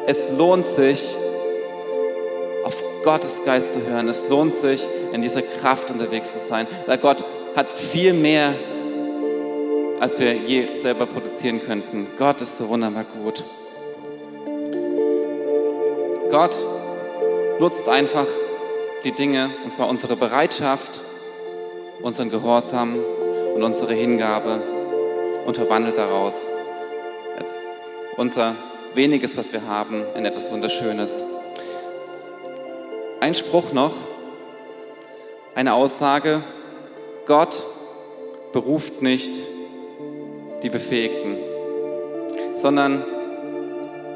es 0.09 0.29
lohnt 0.37 0.66
sich, 0.66 1.09
auf 2.64 2.83
Gottes 3.05 3.45
Geist 3.45 3.75
zu 3.75 3.87
hören. 3.87 4.09
Es 4.09 4.29
lohnt 4.29 4.55
sich, 4.55 4.85
in 5.12 5.23
dieser 5.23 5.43
Kraft 5.43 5.93
unterwegs 5.93 6.33
zu 6.33 6.41
sein, 6.41 6.66
weil 6.87 6.99
Gott 6.99 7.25
hat 7.55 7.68
viel 7.79 8.12
mehr 8.12 8.55
als 10.01 10.18
wir 10.18 10.35
je 10.35 10.75
selber 10.75 11.07
produzieren 11.07 11.64
könnten. 11.64 12.09
Gott 12.18 12.41
ist 12.41 12.59
so 12.59 12.68
wunderbar 12.68 13.05
gut. 13.05 13.45
Gott 16.29 16.57
nutzt 17.61 17.89
einfach 17.89 18.27
die 19.05 19.12
Dinge, 19.12 19.51
und 19.62 19.70
zwar 19.70 19.89
unsere 19.89 20.16
Bereitschaft, 20.16 21.03
unseren 22.03 22.31
Gehorsam 22.31 22.97
und 23.55 23.63
unsere 23.63 23.95
Hingabe 23.95 24.61
und 25.47 25.57
verwandelt 25.57 25.99
daraus 25.99 26.49
unser 28.17 28.55
weniges, 28.95 29.37
was 29.37 29.53
wir 29.53 29.67
haben, 29.67 30.05
in 30.15 30.25
etwas 30.25 30.51
Wunderschönes. 30.51 31.25
Ein 33.21 33.35
Spruch 33.35 33.73
noch, 33.73 33.95
eine 35.55 35.75
Aussage, 35.75 36.43
Gott 37.27 37.63
beruft 38.53 39.03
nicht 39.03 39.33
die 40.63 40.69
Befähigten, 40.69 41.39
sondern 42.57 43.05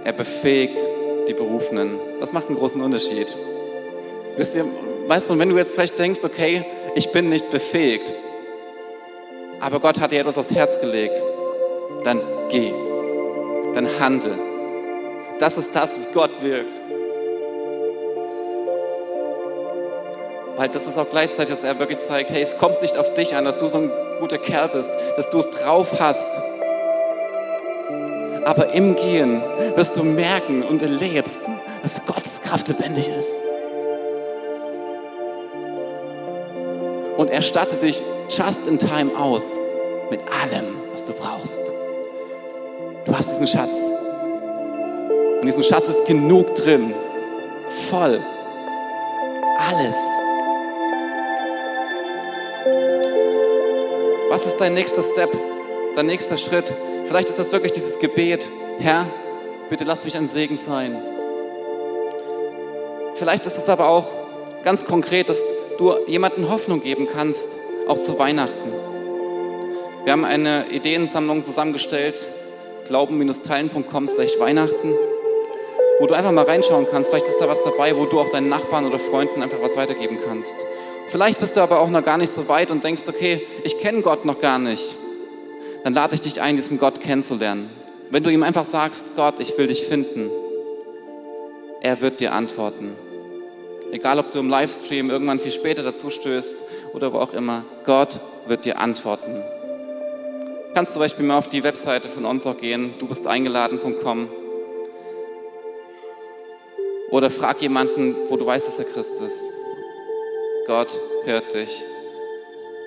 er 0.04 0.12
befähigt 0.12 0.84
die 1.28 1.34
Berufenen. 1.34 1.98
Das 2.20 2.32
macht 2.32 2.48
einen 2.48 2.58
großen 2.58 2.80
Unterschied. 2.80 3.34
Wisst 4.36 4.54
ihr, 4.54 4.66
weißt 5.06 5.30
du, 5.30 5.38
wenn 5.38 5.48
du 5.48 5.56
jetzt 5.56 5.72
vielleicht 5.74 5.98
denkst, 5.98 6.20
okay, 6.22 6.64
ich 6.94 7.10
bin 7.10 7.28
nicht 7.30 7.50
befähigt, 7.50 8.12
aber 9.60 9.80
Gott 9.80 9.98
hat 10.00 10.12
dir 10.12 10.20
etwas 10.20 10.36
aufs 10.36 10.50
Herz 10.50 10.78
gelegt, 10.78 11.22
dann 12.04 12.20
geh, 12.50 12.72
dann 13.74 13.88
handel. 13.98 14.38
Das 15.38 15.56
ist 15.56 15.74
das, 15.74 15.98
wie 15.98 16.12
Gott 16.12 16.30
wirkt. 16.42 16.80
Weil 20.56 20.68
das 20.68 20.86
ist 20.86 20.98
auch 20.98 21.08
gleichzeitig, 21.08 21.54
dass 21.54 21.64
er 21.64 21.78
wirklich 21.78 22.00
zeigt, 22.00 22.30
hey, 22.30 22.42
es 22.42 22.56
kommt 22.56 22.80
nicht 22.82 22.96
auf 22.96 23.12
dich 23.14 23.34
an, 23.34 23.44
dass 23.44 23.58
du 23.58 23.68
so 23.68 23.78
ein 23.78 23.90
guter 24.20 24.38
Kerl 24.38 24.68
bist, 24.68 24.92
dass 25.16 25.28
du 25.30 25.38
es 25.38 25.50
drauf 25.50 25.98
hast. 25.98 26.30
Aber 28.44 28.72
im 28.72 28.94
Gehen 28.96 29.42
wirst 29.74 29.96
du 29.96 30.04
merken 30.04 30.62
und 30.62 30.80
erlebst, 30.82 31.42
dass 31.82 32.04
Gottes 32.06 32.40
Kraft 32.42 32.68
lebendig 32.68 33.08
ist. 33.08 33.34
Und 37.16 37.30
er 37.30 37.42
stattet 37.42 37.82
dich 37.82 38.02
just 38.28 38.66
in 38.66 38.78
time 38.78 39.16
aus 39.18 39.56
mit 40.10 40.20
allem, 40.20 40.76
was 40.92 41.04
du 41.04 41.12
brauchst. 41.12 41.60
Du 43.04 43.16
hast 43.16 43.30
diesen 43.30 43.46
Schatz. 43.46 43.80
Und 45.36 45.40
in 45.40 45.46
diesem 45.46 45.62
Schatz 45.62 45.88
ist 45.88 46.04
genug 46.06 46.54
drin. 46.54 46.94
Voll. 47.88 48.22
Alles. 49.58 49.96
Was 54.28 54.44
ist 54.44 54.58
dein 54.58 54.74
nächster 54.74 55.02
Step, 55.02 55.30
dein 55.94 56.06
nächster 56.06 56.36
Schritt? 56.36 56.74
Vielleicht 57.06 57.30
ist 57.30 57.38
das 57.38 57.52
wirklich 57.52 57.72
dieses 57.72 57.98
Gebet, 57.98 58.48
Herr, 58.78 59.06
bitte 59.70 59.84
lass 59.84 60.04
mich 60.04 60.16
ein 60.16 60.28
Segen 60.28 60.56
sein. 60.56 61.00
Vielleicht 63.14 63.46
ist 63.46 63.56
es 63.56 63.68
aber 63.68 63.88
auch 63.88 64.06
ganz 64.62 64.84
konkret, 64.84 65.28
dass 65.28 65.40
du 65.76 65.94
jemandem 66.06 66.48
Hoffnung 66.50 66.80
geben 66.80 67.06
kannst, 67.06 67.58
auch 67.88 67.98
zu 67.98 68.18
Weihnachten. 68.18 68.72
Wir 70.04 70.12
haben 70.12 70.24
eine 70.24 70.70
Ideensammlung 70.70 71.44
zusammengestellt, 71.44 72.28
glauben-teilen.com 72.86 74.08
slash 74.08 74.38
Weihnachten, 74.38 74.94
wo 75.98 76.06
du 76.06 76.14
einfach 76.14 76.32
mal 76.32 76.44
reinschauen 76.44 76.86
kannst. 76.90 77.10
Vielleicht 77.10 77.26
ist 77.26 77.40
da 77.40 77.48
was 77.48 77.62
dabei, 77.62 77.96
wo 77.96 78.06
du 78.06 78.20
auch 78.20 78.28
deinen 78.28 78.48
Nachbarn 78.48 78.86
oder 78.86 78.98
Freunden 78.98 79.42
einfach 79.42 79.60
was 79.60 79.76
weitergeben 79.76 80.18
kannst. 80.24 80.54
Vielleicht 81.08 81.40
bist 81.40 81.56
du 81.56 81.60
aber 81.60 81.80
auch 81.80 81.90
noch 81.90 82.04
gar 82.04 82.18
nicht 82.18 82.30
so 82.30 82.48
weit 82.48 82.70
und 82.70 82.82
denkst, 82.82 83.04
okay, 83.08 83.46
ich 83.64 83.78
kenne 83.78 84.02
Gott 84.02 84.24
noch 84.24 84.40
gar 84.40 84.58
nicht. 84.58 84.96
Dann 85.84 85.94
lade 85.94 86.14
ich 86.14 86.20
dich 86.20 86.40
ein, 86.40 86.56
diesen 86.56 86.78
Gott 86.78 87.00
kennenzulernen. 87.00 87.70
Wenn 88.10 88.22
du 88.22 88.30
ihm 88.30 88.42
einfach 88.42 88.64
sagst, 88.64 89.16
Gott, 89.16 89.40
ich 89.40 89.56
will 89.58 89.66
dich 89.66 89.86
finden, 89.86 90.30
er 91.80 92.00
wird 92.00 92.20
dir 92.20 92.32
antworten. 92.32 92.96
Egal, 93.92 94.18
ob 94.18 94.30
du 94.30 94.38
im 94.40 94.50
Livestream 94.50 95.10
irgendwann 95.10 95.38
viel 95.38 95.52
später 95.52 95.82
dazu 95.82 96.10
stößt 96.10 96.64
oder 96.92 97.12
wo 97.12 97.18
auch 97.18 97.32
immer, 97.32 97.64
Gott 97.84 98.20
wird 98.46 98.64
dir 98.64 98.78
antworten. 98.78 99.42
Du 100.68 100.74
kannst 100.74 100.92
zum 100.92 101.00
Beispiel 101.00 101.24
mal 101.24 101.38
auf 101.38 101.46
die 101.46 101.62
Webseite 101.62 102.08
von 102.08 102.24
uns 102.24 102.46
auch 102.46 102.58
gehen, 102.58 102.94
du 102.98 103.06
bist 103.06 103.26
eingeladen.com 103.26 104.28
oder 107.10 107.30
frag 107.30 107.62
jemanden, 107.62 108.16
wo 108.28 108.36
du 108.36 108.44
weißt, 108.44 108.66
dass 108.66 108.78
er 108.78 108.84
Christ 108.84 109.20
ist. 109.20 109.40
Gott 110.66 110.98
hört 111.24 111.54
dich 111.54 111.82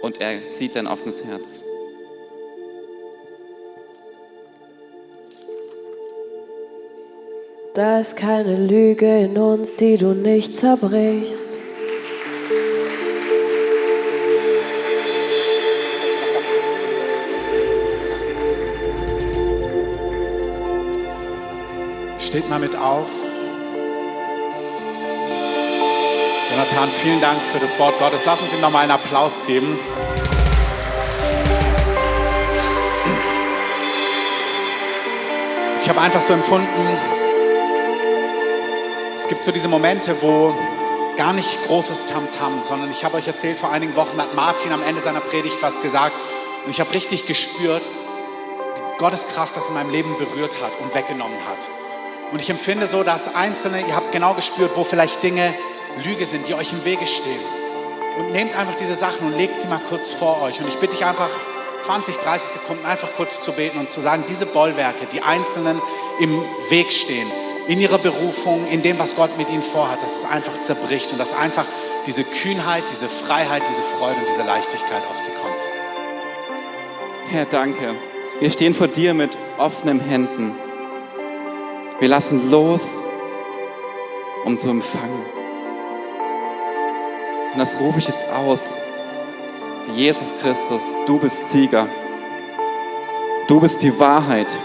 und 0.02 0.20
er 0.20 0.48
sieht 0.48 0.76
dein 0.76 0.88
offenes 0.88 1.24
Herz. 1.24 1.64
Da 7.80 8.02
ist 8.02 8.18
keine 8.18 8.58
Lüge 8.58 9.20
in 9.20 9.38
uns, 9.38 9.78
die 9.78 9.96
du 9.96 10.08
nicht 10.08 10.54
zerbrichst. 10.54 11.52
Steht 22.18 22.50
mal 22.50 22.60
mit 22.60 22.76
auf. 22.76 23.08
Jonathan, 26.52 26.90
vielen 27.02 27.22
Dank 27.22 27.42
für 27.44 27.60
das 27.60 27.80
Wort 27.80 27.98
Gottes. 27.98 28.26
Lass 28.26 28.42
uns 28.42 28.54
ihm 28.54 28.60
nochmal 28.60 28.84
einen 28.84 28.92
Applaus 28.92 29.42
geben. 29.48 29.80
Ich 35.80 35.88
habe 35.88 36.02
einfach 36.02 36.22
so 36.22 36.34
empfunden, 36.34 37.19
gibt 39.40 39.46
so 39.46 39.52
diese 39.54 39.70
Momente, 39.70 40.22
wo 40.22 40.54
gar 41.16 41.32
nicht 41.32 41.66
großes 41.66 42.08
Tamtam, 42.08 42.60
-Tam, 42.60 42.64
sondern 42.66 42.92
ich 42.92 43.06
habe 43.06 43.16
euch 43.16 43.26
erzählt, 43.26 43.58
vor 43.58 43.72
einigen 43.72 43.96
Wochen 43.96 44.22
hat 44.22 44.36
Martin 44.36 44.74
am 44.74 44.84
Ende 44.84 45.00
seiner 45.00 45.22
Predigt 45.22 45.56
was 45.62 45.82
gesagt 45.82 46.14
und 46.66 46.72
ich 46.72 46.82
habe 46.82 46.94
richtig 46.94 47.26
gespürt, 47.26 47.84
wie 47.84 48.98
Gottes 48.98 49.28
Kraft 49.28 49.56
das 49.56 49.70
in 49.70 49.76
meinem 49.76 49.92
Leben 49.92 50.18
berührt 50.18 50.62
hat 50.62 50.74
und 50.82 50.94
weggenommen 50.94 51.38
hat. 51.48 51.70
Und 52.34 52.42
ich 52.42 52.50
empfinde 52.50 52.86
so, 52.86 53.04
dass 53.04 53.34
Einzelne, 53.34 53.80
ihr 53.88 53.96
habt 53.96 54.12
genau 54.12 54.34
gespürt, 54.34 54.72
wo 54.76 54.84
vielleicht 54.84 55.24
Dinge 55.24 55.54
Lüge 56.04 56.26
sind, 56.26 56.50
die 56.50 56.54
euch 56.54 56.74
im 56.74 56.84
Wege 56.84 57.08
stehen. 57.08 57.42
Und 58.18 58.34
nehmt 58.34 58.58
einfach 58.58 58.76
diese 58.76 58.96
Sachen 58.96 59.26
und 59.26 59.38
legt 59.38 59.58
sie 59.58 59.70
mal 59.70 59.80
kurz 59.88 60.12
vor 60.12 60.42
euch. 60.42 60.60
Und 60.60 60.68
ich 60.68 60.76
bitte 60.80 60.98
dich 60.98 61.06
einfach 61.06 61.30
20, 61.80 62.18
30 62.18 62.50
Sekunden 62.50 62.86
einfach 62.86 63.14
kurz 63.16 63.40
zu 63.40 63.54
beten 63.54 63.80
und 63.80 63.90
zu 63.90 64.02
sagen, 64.02 64.26
diese 64.28 64.48
Bollwerke, 64.48 65.06
die 65.14 65.22
Einzelnen 65.22 65.82
im 66.20 66.44
Weg 66.70 66.92
stehen, 66.92 67.32
in 67.70 67.80
ihrer 67.80 68.00
Berufung, 68.00 68.66
in 68.68 68.82
dem, 68.82 68.98
was 68.98 69.16
Gott 69.16 69.38
mit 69.38 69.48
ihnen 69.48 69.62
vorhat, 69.62 70.02
dass 70.02 70.24
es 70.24 70.26
einfach 70.26 70.60
zerbricht 70.60 71.12
und 71.12 71.20
dass 71.20 71.38
einfach 71.38 71.66
diese 72.08 72.24
Kühnheit, 72.24 72.84
diese 72.90 73.08
Freiheit, 73.08 73.62
diese 73.70 73.84
Freude 73.84 74.20
und 74.20 74.28
diese 74.28 74.42
Leichtigkeit 74.42 75.04
auf 75.08 75.20
sie 75.20 75.30
kommt. 75.40 75.68
Herr, 77.30 77.46
danke. 77.46 77.96
Wir 78.40 78.50
stehen 78.50 78.74
vor 78.74 78.88
dir 78.88 79.14
mit 79.14 79.38
offenen 79.60 80.00
Händen. 80.00 80.56
Wir 82.00 82.08
lassen 82.08 82.50
los, 82.50 82.88
um 84.46 84.58
zu 84.58 84.68
empfangen. 84.70 85.26
Und 87.54 87.60
das 87.60 87.80
rufe 87.80 88.00
ich 88.00 88.08
jetzt 88.08 88.28
aus. 88.30 88.64
Jesus 89.92 90.34
Christus, 90.42 90.82
du 91.06 91.20
bist 91.20 91.52
Sieger. 91.52 91.88
Du 93.48 93.60
bist 93.60 93.84
die 93.84 94.00
Wahrheit. 94.00 94.58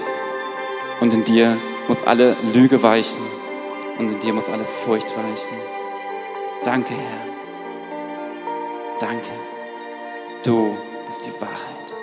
Und 1.01 1.13
in 1.13 1.25
dir 1.25 1.59
muss 1.89 2.03
alle 2.03 2.37
Lüge 2.53 2.83
weichen. 2.83 3.23
Und 3.99 4.11
in 4.11 4.21
dir 4.21 4.33
muss 4.33 4.49
alle 4.49 4.65
Furcht 4.65 5.17
weichen. 5.17 5.57
Danke, 6.65 6.95
Herr. 6.95 7.35
Danke. 8.99 9.31
Du 10.43 10.77
bist 11.07 11.25
die 11.27 11.41
Wahrheit. 11.41 11.95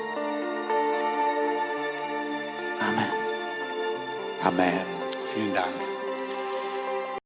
Amen. 2.79 3.11
Amen. 4.43 4.81
Vielen 5.33 5.53
Dank. 5.53 5.90